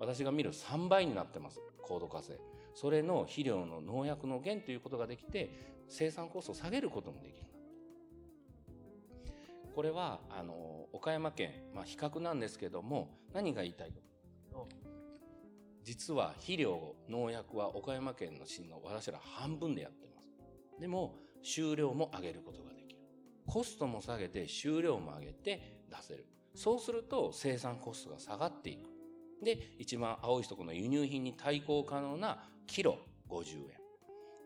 [0.00, 1.60] 私が見る3倍になってます。
[1.82, 2.38] 高度化成。
[2.74, 5.50] それの肥料の農薬の減ということができて
[5.88, 7.46] 生産コストを下げることもできる。
[9.74, 13.96] これは、あの、岡山県、まあ比較なんですけども、何が言いたいか
[15.82, 20.80] 実は肥料、農薬は岡山県の市の私ら半分でやってます。
[20.80, 23.00] でも、収量も上げることができる。
[23.46, 26.26] コストも下げて、収量も上げて出せる。
[26.54, 28.90] そうすると生産コストが下がっていく。
[29.44, 33.84] で、一番青い人この輸入品に対抗可能なキロ50円。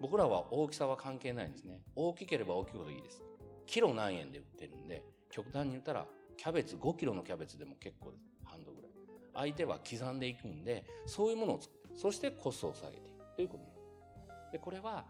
[0.00, 1.80] 僕らは大きさは関係ないんですね。
[1.94, 3.22] 大きければ大きいほどいいです。
[3.66, 8.24] キロ何円で売ってるんで、極端に言ったら、キャベツ5キロのキャベツでも結構です。
[8.44, 8.90] 半度ぐらい。
[9.34, 15.06] 相手は刻んでいくんで、そういうものを作って、そしてコストを下げていくということで、これは、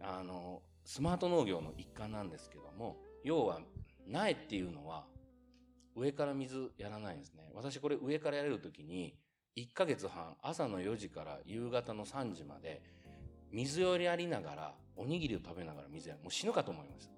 [0.00, 3.60] あの、スマート農業の一環なんですけども、要は、
[4.06, 5.04] 苗っていうのは、
[5.96, 7.50] 上から水やらないんですね。
[7.54, 9.18] 私これ上からやれるときに、
[9.56, 12.82] 1ヶ月半、朝の4時から夕方の3時まで、
[13.50, 16.22] 水をやりながら、おにぎりを食べながら水やる。
[16.22, 17.12] もう死ぬかと思いました。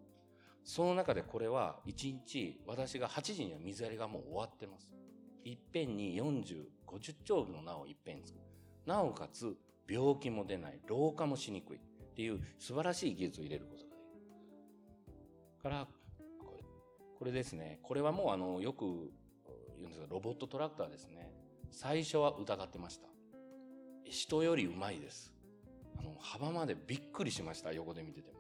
[0.65, 4.91] その中でこれは1日、私が8時には水やりがもう終わってます。
[5.45, 8.45] いっぺんに40、50丁の苗をいっぺんに作る。
[8.87, 9.55] なおかつ、
[9.87, 11.81] 病気も出ない、老化もしにくい
[12.19, 15.63] っていう素晴らしい技術を入れることができる。
[15.63, 15.87] から、
[16.41, 16.65] これ
[17.17, 17.79] これですね。
[17.85, 19.13] これはもうあの、よく
[19.77, 21.31] 言うんですが、ロボットトラクターですね。
[21.71, 23.07] 最初は疑ってました。
[24.03, 25.33] 人よりうまいです。
[25.97, 27.73] あの、幅までびっくりしました。
[27.73, 28.39] 横で見てても。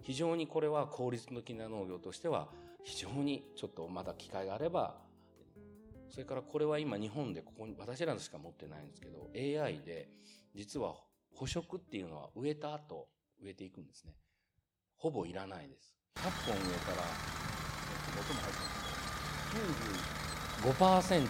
[0.00, 2.48] 非常にこれは効率的な農業としては、
[2.82, 5.02] 非常にちょっとまだ機会があれば、
[6.08, 10.08] それからこれは今日本でここに私らのしか持ってないんですけど AI で
[10.54, 10.94] 実は
[11.34, 13.08] 捕食っていうのは植えた後
[13.42, 14.14] 植えていくんですね。
[14.96, 15.94] ほぼいらないです。
[16.16, 17.02] 100本植えたら
[18.18, 18.88] 音も入ってます。
[19.52, 19.58] け
[20.62, 21.28] ど95%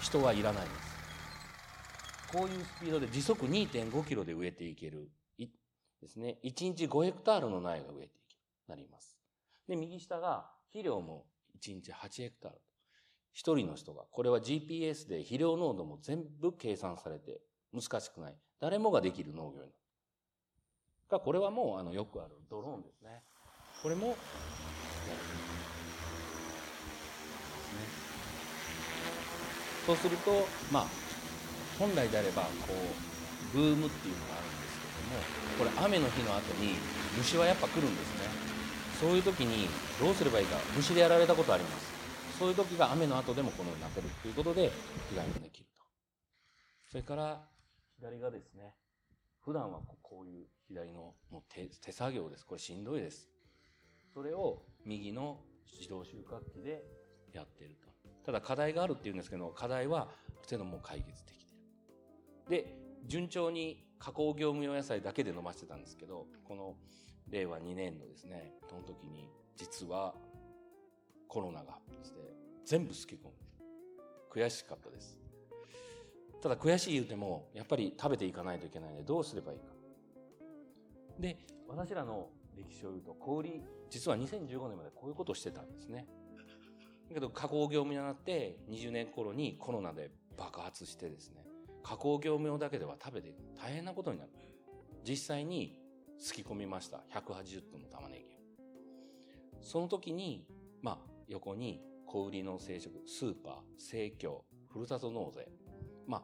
[0.00, 0.96] 人はいらないです。
[2.32, 5.08] こういうスピードで時速2.5キロで植えていける
[6.06, 6.38] ですね。
[6.44, 9.18] 1日5ヘクタールの苗が植えていけるなります。
[9.68, 11.26] で右下が肥料も
[11.60, 12.58] 1日8ヘクタール。
[13.32, 18.36] 一人の人が、これは GPS で肥料濃度も全部計算されて難しくない。
[18.60, 19.72] 誰もができる農業になる。
[21.08, 23.22] が、これはもうあのよくあるドローンですね。
[23.82, 24.14] これも、ね、
[29.86, 30.86] そうすると、まあ、
[31.78, 32.48] 本来であれば、こ
[33.54, 35.22] う、ブームっていうのがあるんですけども、
[35.58, 36.74] これ雨の日の後に
[37.16, 38.26] 虫はやっぱ来るんですね。
[39.00, 39.68] そういう時に
[40.00, 41.94] どうすればいいか、虫でやられたことあります。
[42.38, 44.70] そういう時が雨の後でもこのようになってるということで、
[45.10, 45.84] 被害もできると。
[46.90, 47.48] それから、
[47.98, 48.74] 左がですね、
[49.44, 52.46] 普段はこういう左のもう手手作業です。
[52.46, 53.28] これしんどいです。
[54.12, 55.40] それを右の
[55.78, 56.82] 自動収穫機で
[57.32, 57.88] やってると。
[58.24, 61.52] ただ課題があるっていうんですけど、課題はある程度も解決できて
[62.48, 62.64] る。
[62.64, 66.74] で、順調に加工業務用野菜だけで伸ばしてたんですけど、この
[67.28, 70.14] 令和2年度ですね、その時に実は
[71.28, 72.18] コロナが発生して
[72.64, 73.30] 全部すき込む
[74.30, 75.18] 悔しかったです
[76.42, 79.64] ただ悔しい言うてもやっぱり食べていかないといけないのでどうすればいいか
[81.18, 81.38] で
[81.68, 86.06] 私らの歴史を言うと小売実は2015年までこういうことをしてたんですね。
[87.08, 91.44] だけど加工業務になって20年頃にコロナで爆発してですね。
[91.82, 94.30] 加工業務用だけでは食べて大変なことになる。
[95.04, 95.80] 実際に
[96.18, 97.04] すき込みました。
[97.10, 99.62] 180トンの玉ねぎを。
[99.62, 100.46] その時に
[100.82, 105.48] まあ横に小売の生殖、スーパー、生協、ふるさと納税、
[106.06, 106.22] まあ、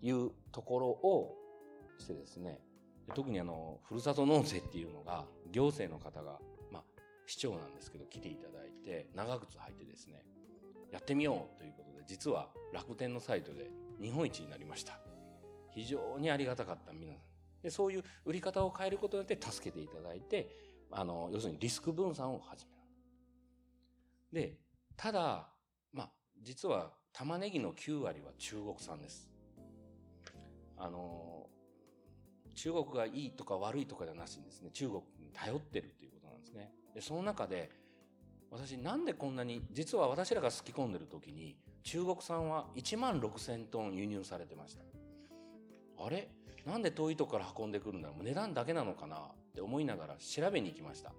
[0.00, 1.36] いうところを
[1.98, 2.60] してですね、
[3.14, 6.38] 特にあの、ふるさと納税っていうのが、行政の方が、
[6.70, 6.82] まあ、
[7.26, 10.24] 市長なんですけど、来ていただいて、長靴履いてですね、
[10.90, 14.98] やってみようということで、実は楽天のサイトで日本一になりました。
[15.70, 17.22] 非常にありがたかった皆さん。
[17.62, 20.50] で、そういう売り方を変えることによって助けていただいて、
[20.90, 22.72] あの、要するにリスク分散を始め
[24.32, 24.56] で、
[24.96, 25.48] ただ、
[25.92, 26.10] まあ、
[26.42, 29.30] 実は玉ねぎの9割は中国産です。
[30.76, 31.41] あの、
[32.54, 36.72] 中国がいいとか悪いとかじゃなしにですね、中国に頼ってるっていうことなんですね。
[36.94, 37.70] で、その中で、
[38.50, 44.82] 私なんでこんなに、実は私らがすき込んでる時に、中国産は1万6000トン輸入されてました。
[46.04, 46.28] あれ？
[46.66, 49.20] なんで遠いとこから運んでくるんだろう値段だけなのかなっ
[49.54, 51.12] て思いながら調べに行きました。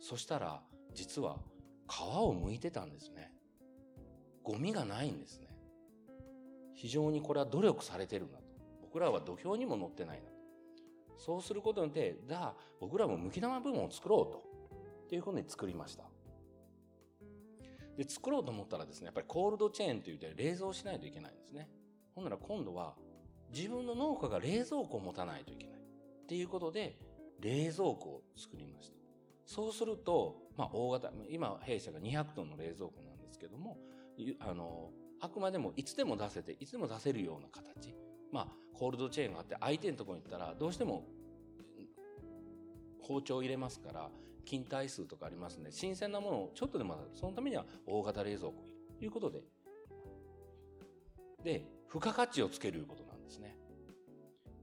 [0.00, 0.62] そしたら、
[0.94, 1.36] 実は
[1.88, 3.32] 皮を剥いてたんですね。
[4.42, 5.48] ゴミがないんですね。
[6.74, 8.44] 非常にこれは努力されてるなと。
[8.82, 10.39] 僕らは土俵にも乗ってないなと。
[11.20, 14.50] そうすることによって、じゃあ僕らもむき玉部門を作ろうと。
[15.04, 16.04] っていうことで作りました。
[17.96, 21.68] で、作ろうと思ったらですね、やっぱりコールドチェーンと言って冷蔵しないといけないんですね。
[22.14, 22.94] ほんなら今度は
[23.52, 25.80] 自分の農家が冷蔵庫を持たないといけない。
[25.80, 26.96] っていうことで、
[27.40, 28.94] 冷蔵庫を作りました。
[29.46, 33.78] そうすると、まあ、大型、今、弊社が200トンの冷蔵庫なんですけども、
[34.38, 37.96] あの、あくまでもいつでも出せて、いつでも出せるような形。
[38.32, 41.04] まあ、コールドチェーンがあって、相手のところに行ったら、どうしても、
[43.02, 44.10] 包丁を入れますから、
[44.44, 48.54] 勤怠数とかありますんで、新鮮なものをちょっとでも、そのためには大型冷蔵庫
[48.98, 49.42] ということで。
[51.42, 53.56] で、付加価値をつけることなんですね。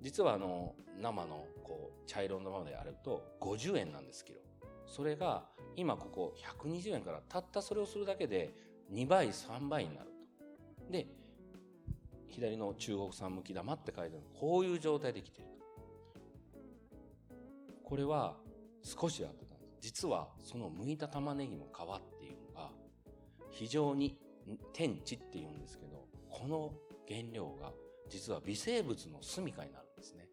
[0.02, 4.40] 実はあの、生のこう、茶色のままであると50円なんですけど、
[4.86, 5.46] それが
[5.76, 8.54] 今ここ120円からたったそれをするだけで
[8.92, 10.10] 2倍3倍になる
[10.86, 10.92] と。
[10.92, 11.08] で
[12.30, 14.26] 左の中国産むき玉って書いてある。
[14.40, 15.48] こういう状態できてる。
[17.84, 18.36] これは
[18.84, 19.78] 少しやってたんです。
[19.80, 22.70] 実はその剥いた玉ねぎの皮っていうのが
[23.50, 24.18] 非常に
[24.74, 26.74] 天地っていうんですけどこの
[27.08, 27.72] 原料が
[28.10, 30.28] 実は微生物の住みかになるんですね。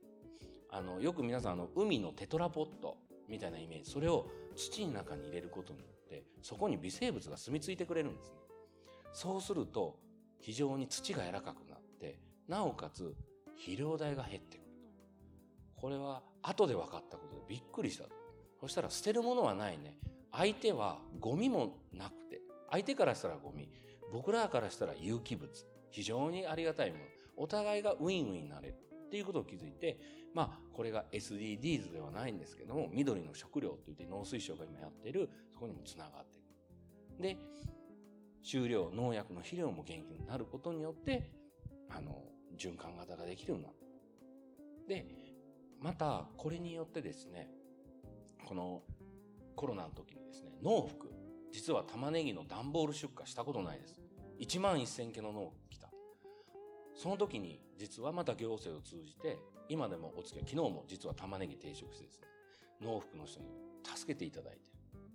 [0.71, 2.97] あのよく皆さんあの海のテトラポット
[3.29, 4.27] みたいなイメージそれを
[4.57, 8.37] 土の中に入れることによってそこに微生物が住み着いてくれるんですね。
[9.13, 9.97] そうすると
[10.41, 11.64] 非常に土が柔らかく
[12.49, 13.15] なおかつ
[13.57, 14.67] 肥料代が減ってくる。
[15.77, 18.05] とこれは後で分かったことでびっくりした。
[18.61, 19.99] そしたら捨てるものはないね。
[20.33, 22.41] 相手はゴミもなくて。
[22.71, 23.69] 相手からしたらゴミ。
[24.13, 25.51] 僕らからしたら有機物。
[25.91, 27.05] 非常にありがたいもの。
[27.37, 28.75] お互いがウィンウィンになれる。
[29.07, 29.99] っていうことを気づいて
[30.35, 37.23] まあ、これが SDGs ではないんですけども、緑の食料といって農水省が今やっている、そこにもつながっていく。
[37.23, 37.37] で、
[38.43, 41.31] 収量農薬の肥料も元気になることによって
[41.89, 42.21] あの
[42.57, 43.77] 循環型ができるようになる。
[44.89, 45.07] で
[45.81, 47.51] またこれによってですね
[48.47, 48.83] この
[49.57, 51.11] コロナの時にですね農服
[51.53, 54.01] 実は玉ねぎの段ボール出荷したことないです。
[54.41, 55.89] 1万1000件の農服来た。
[56.95, 59.39] その時に実はまた行政を通じて
[59.69, 62.27] 今でもお付き合い昨日も実は玉ねぎ定食してですね
[62.83, 63.47] 農服の人に
[63.85, 64.61] 助けていただいて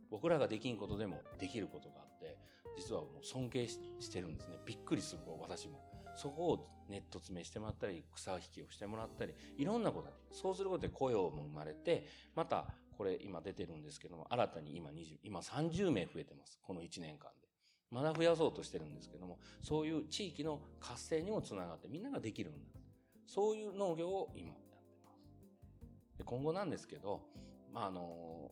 [0.10, 2.38] 僕らができんことでもできることがあって
[2.78, 3.78] 実はもう尊敬し
[4.12, 4.58] てるんですね。
[4.66, 5.89] びっくりする私も。
[6.20, 12.66] そこをネット詰めしてもらったり草引きをしてもらったりいろんなことそうすることで雇用も生まれてまた
[12.98, 16.60] これ今出てるんですけども新たに今20今30名増えてます。
[16.62, 17.48] この1年間で。
[17.92, 22.80] まだ増やそうとしてるんですけどもそういう地域の活性にもつながってみんなができるようになる。
[23.26, 26.18] そういう農業を今やってます。
[26.18, 27.22] で今後なんですけど
[27.74, 28.52] まああの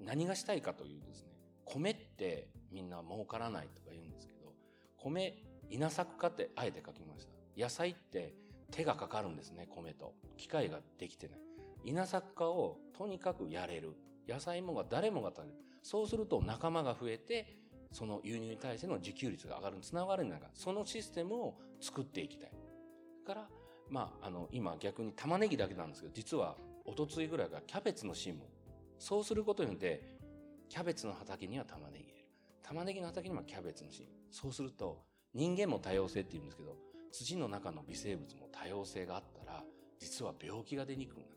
[0.00, 1.30] 何がしたいかというですね
[1.64, 4.52] 米ってみんな儲からないとか言うんですけど
[4.96, 7.32] 米稲作かってあえて書きました。
[7.62, 8.34] 野菜って
[8.70, 10.14] 手がかかるんですね米と。
[10.36, 11.38] 機械ができてない。
[11.84, 13.96] 稲作家をとにかくやれる。
[14.28, 15.54] 野菜もが誰もが食べる。
[15.82, 17.56] そうすると仲間が増えて
[17.92, 19.76] その輸入に対しての自給率が上がる。
[19.80, 20.50] つながるんだから。
[20.54, 22.50] そのシステムを作っていきたい。
[23.26, 23.48] から
[23.88, 28.46] まああの今逆に玉ねぎだけなんですけど実はおとついぐらいがキャベツの芯も。
[28.98, 30.02] そうすることによって
[30.68, 32.24] キャベツの畑には玉ねぎ入れる。
[32.62, 34.06] 玉ねぎの畑にはキャベツの芯。
[34.30, 35.02] そうすると
[35.38, 36.76] 人間も多様性って言うんですけど
[37.12, 39.62] 土の中の微生物も多様性があったら
[40.00, 41.28] 実は病気が出にくくなる。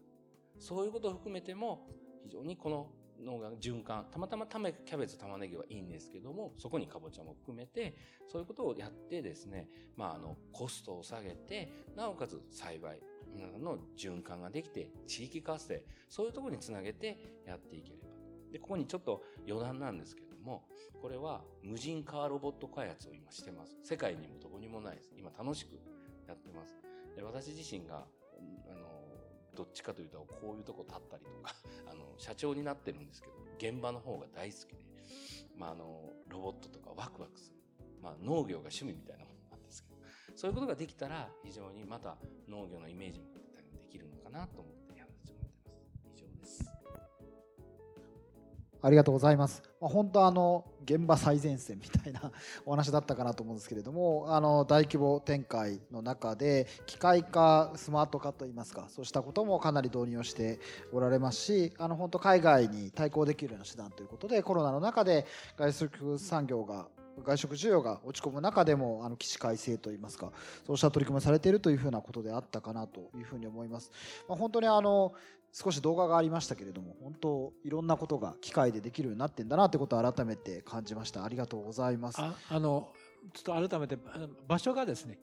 [0.59, 1.87] そういうことを含めても
[2.23, 2.87] 非常にこの
[3.23, 7.95] 脳が循環たまたまためキャベツ玉ねぎはいいんですけどもそこにかぼちゃも含めて
[8.27, 12.99] そういうことをやってですね、まあ、あのコストを下げてなおかつ栽培
[13.35, 18.09] 皆さんの循環ができて地域活性そういうところにつなげてやっていければ
[18.51, 20.63] でここにちょっと余談なんですけども
[21.01, 23.77] これは無人カーロボット開発を今してます。
[23.83, 25.13] 世界にもどこにもないです。
[25.17, 25.79] 今楽しく
[26.27, 26.75] やってます。
[27.15, 28.05] で私自身が
[28.69, 29.01] あの
[29.55, 31.55] どっちかというとこういうとこ立ったりとか
[31.91, 34.85] あの社長になってるんですけど現場の方が大好きで、
[35.55, 37.57] まあ、あのロボットとかワクワクする、
[38.01, 39.95] まあ、農業が趣味みたいなものなんですけど
[40.35, 42.17] そういうことができたら非常にまた
[42.47, 44.80] 農業のイメージもできるのかなと思って
[48.81, 49.63] ありがとうございます。
[49.79, 52.31] まあ、本当あの現場最前線みたいな
[52.65, 60.59] お話だったかなと思うんですけれどもあの大規模展開の中で機械化スマート化といいますかそうしたこともかなり導入をして
[60.91, 65.25] おられますしあの本当海外に対抗できるような手段ということでコロナの中で
[65.57, 66.87] 外食産業が
[67.23, 70.31] 外食需要が落ち込む中でもあの起死回生といいますか
[70.65, 73.91] そうした取り組みをされているというふうなことであったかなというふうに思います。
[74.27, 75.13] まあ、本当にあの
[75.53, 81.25] 少し動画がありましたけれども本当いろんなことが機械でできるようになってんだなということを改めて感じました。
[81.25, 82.21] ありがとうございます。
[82.21, 82.91] ああの
[83.33, 83.97] ちょっと改めて
[84.47, 85.19] 場所がですね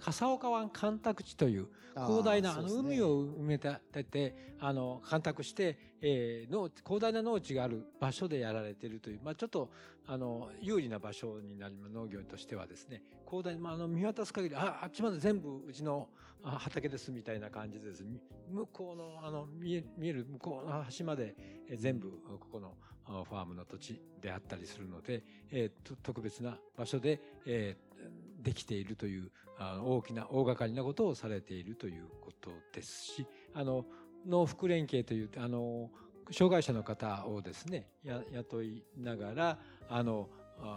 [0.00, 9.70] 笠岡湾干拓地という広大なあの海を埋め立ててあの干拓して、えー、の広大な農地がある場所でやられているという、まあ、ちょっと
[10.10, 16.08] あの有利な場所になります農業としてはですね広大、まあ、あの見渡す限りああっちまで全部うちの
[16.42, 18.02] 畑ですみたいな感じです
[18.50, 21.34] 向こうのあの見え見える向こうの端まで、
[21.68, 33.84] え、全部ここのファームの土地であったりするので、えー、と特別な場所で、えー、できているというあ大きな大掛かりなことをされているということですしあの
[34.26, 35.90] 農福連携というあの
[36.30, 39.58] 障害者の方をですねや雇いながら
[39.88, 40.28] あの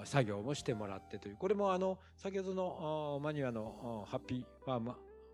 [0.06, 4.94] 作業もしてもらってというこれもあの先ほどのマニュアのハッピーファーム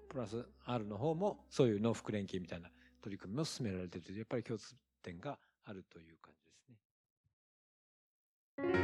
[0.10, 2.70] プラス R の方もそういう農福連携みたいな
[3.02, 6.66] 取り組みも進められているというやっぱり共通点があるという感じです
[8.72, 8.78] ね。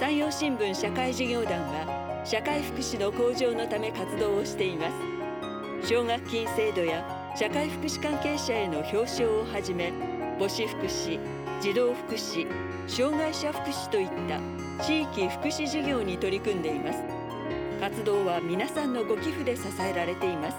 [0.00, 4.90] 山陽新聞社会事業団は社会福祉の向上のため活動をしていま
[5.82, 9.92] す奨学金制度や社会福祉関係者への表彰をはじめ
[10.38, 11.18] 母子福祉
[11.60, 12.46] 児童福祉
[12.88, 14.40] 障害者福祉といった
[14.82, 17.02] 地域福祉事業に取り組んでいます。
[17.78, 20.56] 活動は皆さんのご寄付で支えられています。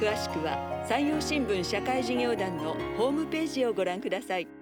[0.00, 4.61] 詳しくは山陽新聞社会事業団のホームページをご覧ください。